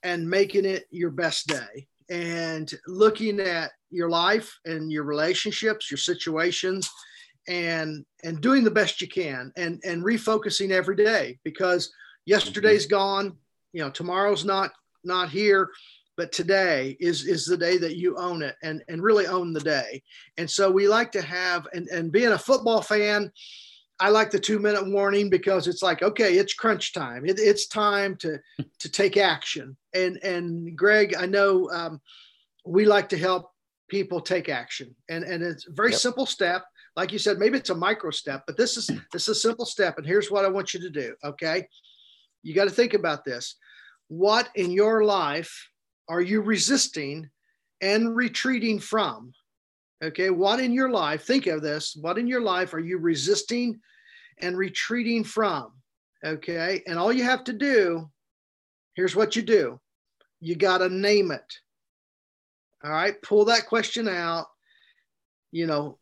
[0.02, 5.98] and making it your best day and looking at your life and your relationships, your
[5.98, 6.90] situations,
[7.48, 11.92] and and doing the best you can and and refocusing every day because
[12.24, 13.36] yesterday's gone,
[13.72, 14.72] you know, tomorrow's not
[15.04, 15.70] not here,
[16.16, 19.60] but today is is the day that you own it and and really own the
[19.60, 20.02] day.
[20.38, 23.30] And so we like to have and and being a football fan,
[24.00, 27.24] I like the two minute warning because it's like, okay, it's crunch time.
[27.24, 28.38] It, it's time to
[28.80, 29.76] to take action.
[29.94, 32.00] And and Greg, I know um,
[32.64, 33.50] we like to help
[33.88, 36.00] people take action, and and it's a very yep.
[36.00, 36.64] simple step.
[36.96, 39.66] Like you said, maybe it's a micro step, but this is this is a simple
[39.66, 39.98] step.
[39.98, 41.14] And here's what I want you to do.
[41.24, 41.68] Okay,
[42.42, 43.56] you got to think about this.
[44.08, 45.70] What in your life
[46.08, 47.30] are you resisting
[47.80, 49.32] and retreating from?
[50.04, 53.80] Okay, what in your life, think of this, what in your life are you resisting
[54.38, 55.72] and retreating from?
[56.24, 56.82] Okay.
[56.86, 58.10] And all you have to do,
[58.94, 59.80] here's what you do
[60.40, 61.58] you got to name it.
[62.82, 63.20] All right.
[63.22, 64.46] Pull that question out,
[65.52, 65.98] you know,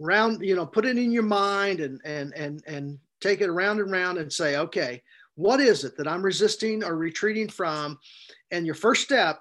[0.00, 3.78] round, you know, put it in your mind and, and, and, and take it around
[3.78, 5.00] and round and say, okay,
[5.36, 8.00] what is it that I'm resisting or retreating from?
[8.50, 9.40] And your first step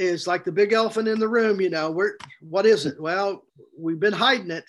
[0.00, 2.98] is like the big elephant in the room, you know, where, what is it?
[2.98, 3.44] Well,
[3.78, 4.64] we've been hiding it.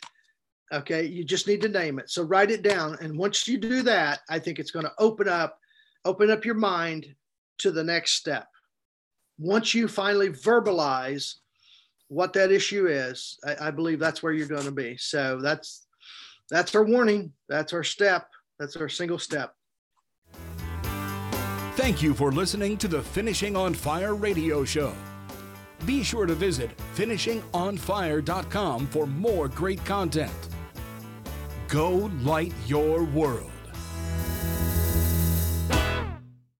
[0.73, 1.05] Okay.
[1.05, 2.09] You just need to name it.
[2.09, 2.97] So write it down.
[3.01, 5.57] And once you do that, I think it's going to open up,
[6.03, 7.15] open up your mind
[7.59, 8.47] to the next step.
[9.39, 11.35] Once you finally verbalize
[12.09, 14.97] what that issue is, I, I believe that's where you're going to be.
[14.97, 15.87] So that's,
[16.49, 17.31] that's our warning.
[17.47, 18.27] That's our step.
[18.59, 19.55] That's our single step.
[21.75, 24.93] Thank you for listening to the Finishing on Fire radio show.
[25.85, 30.31] Be sure to visit finishingonfire.com for more great content.
[31.67, 33.50] Go light your world.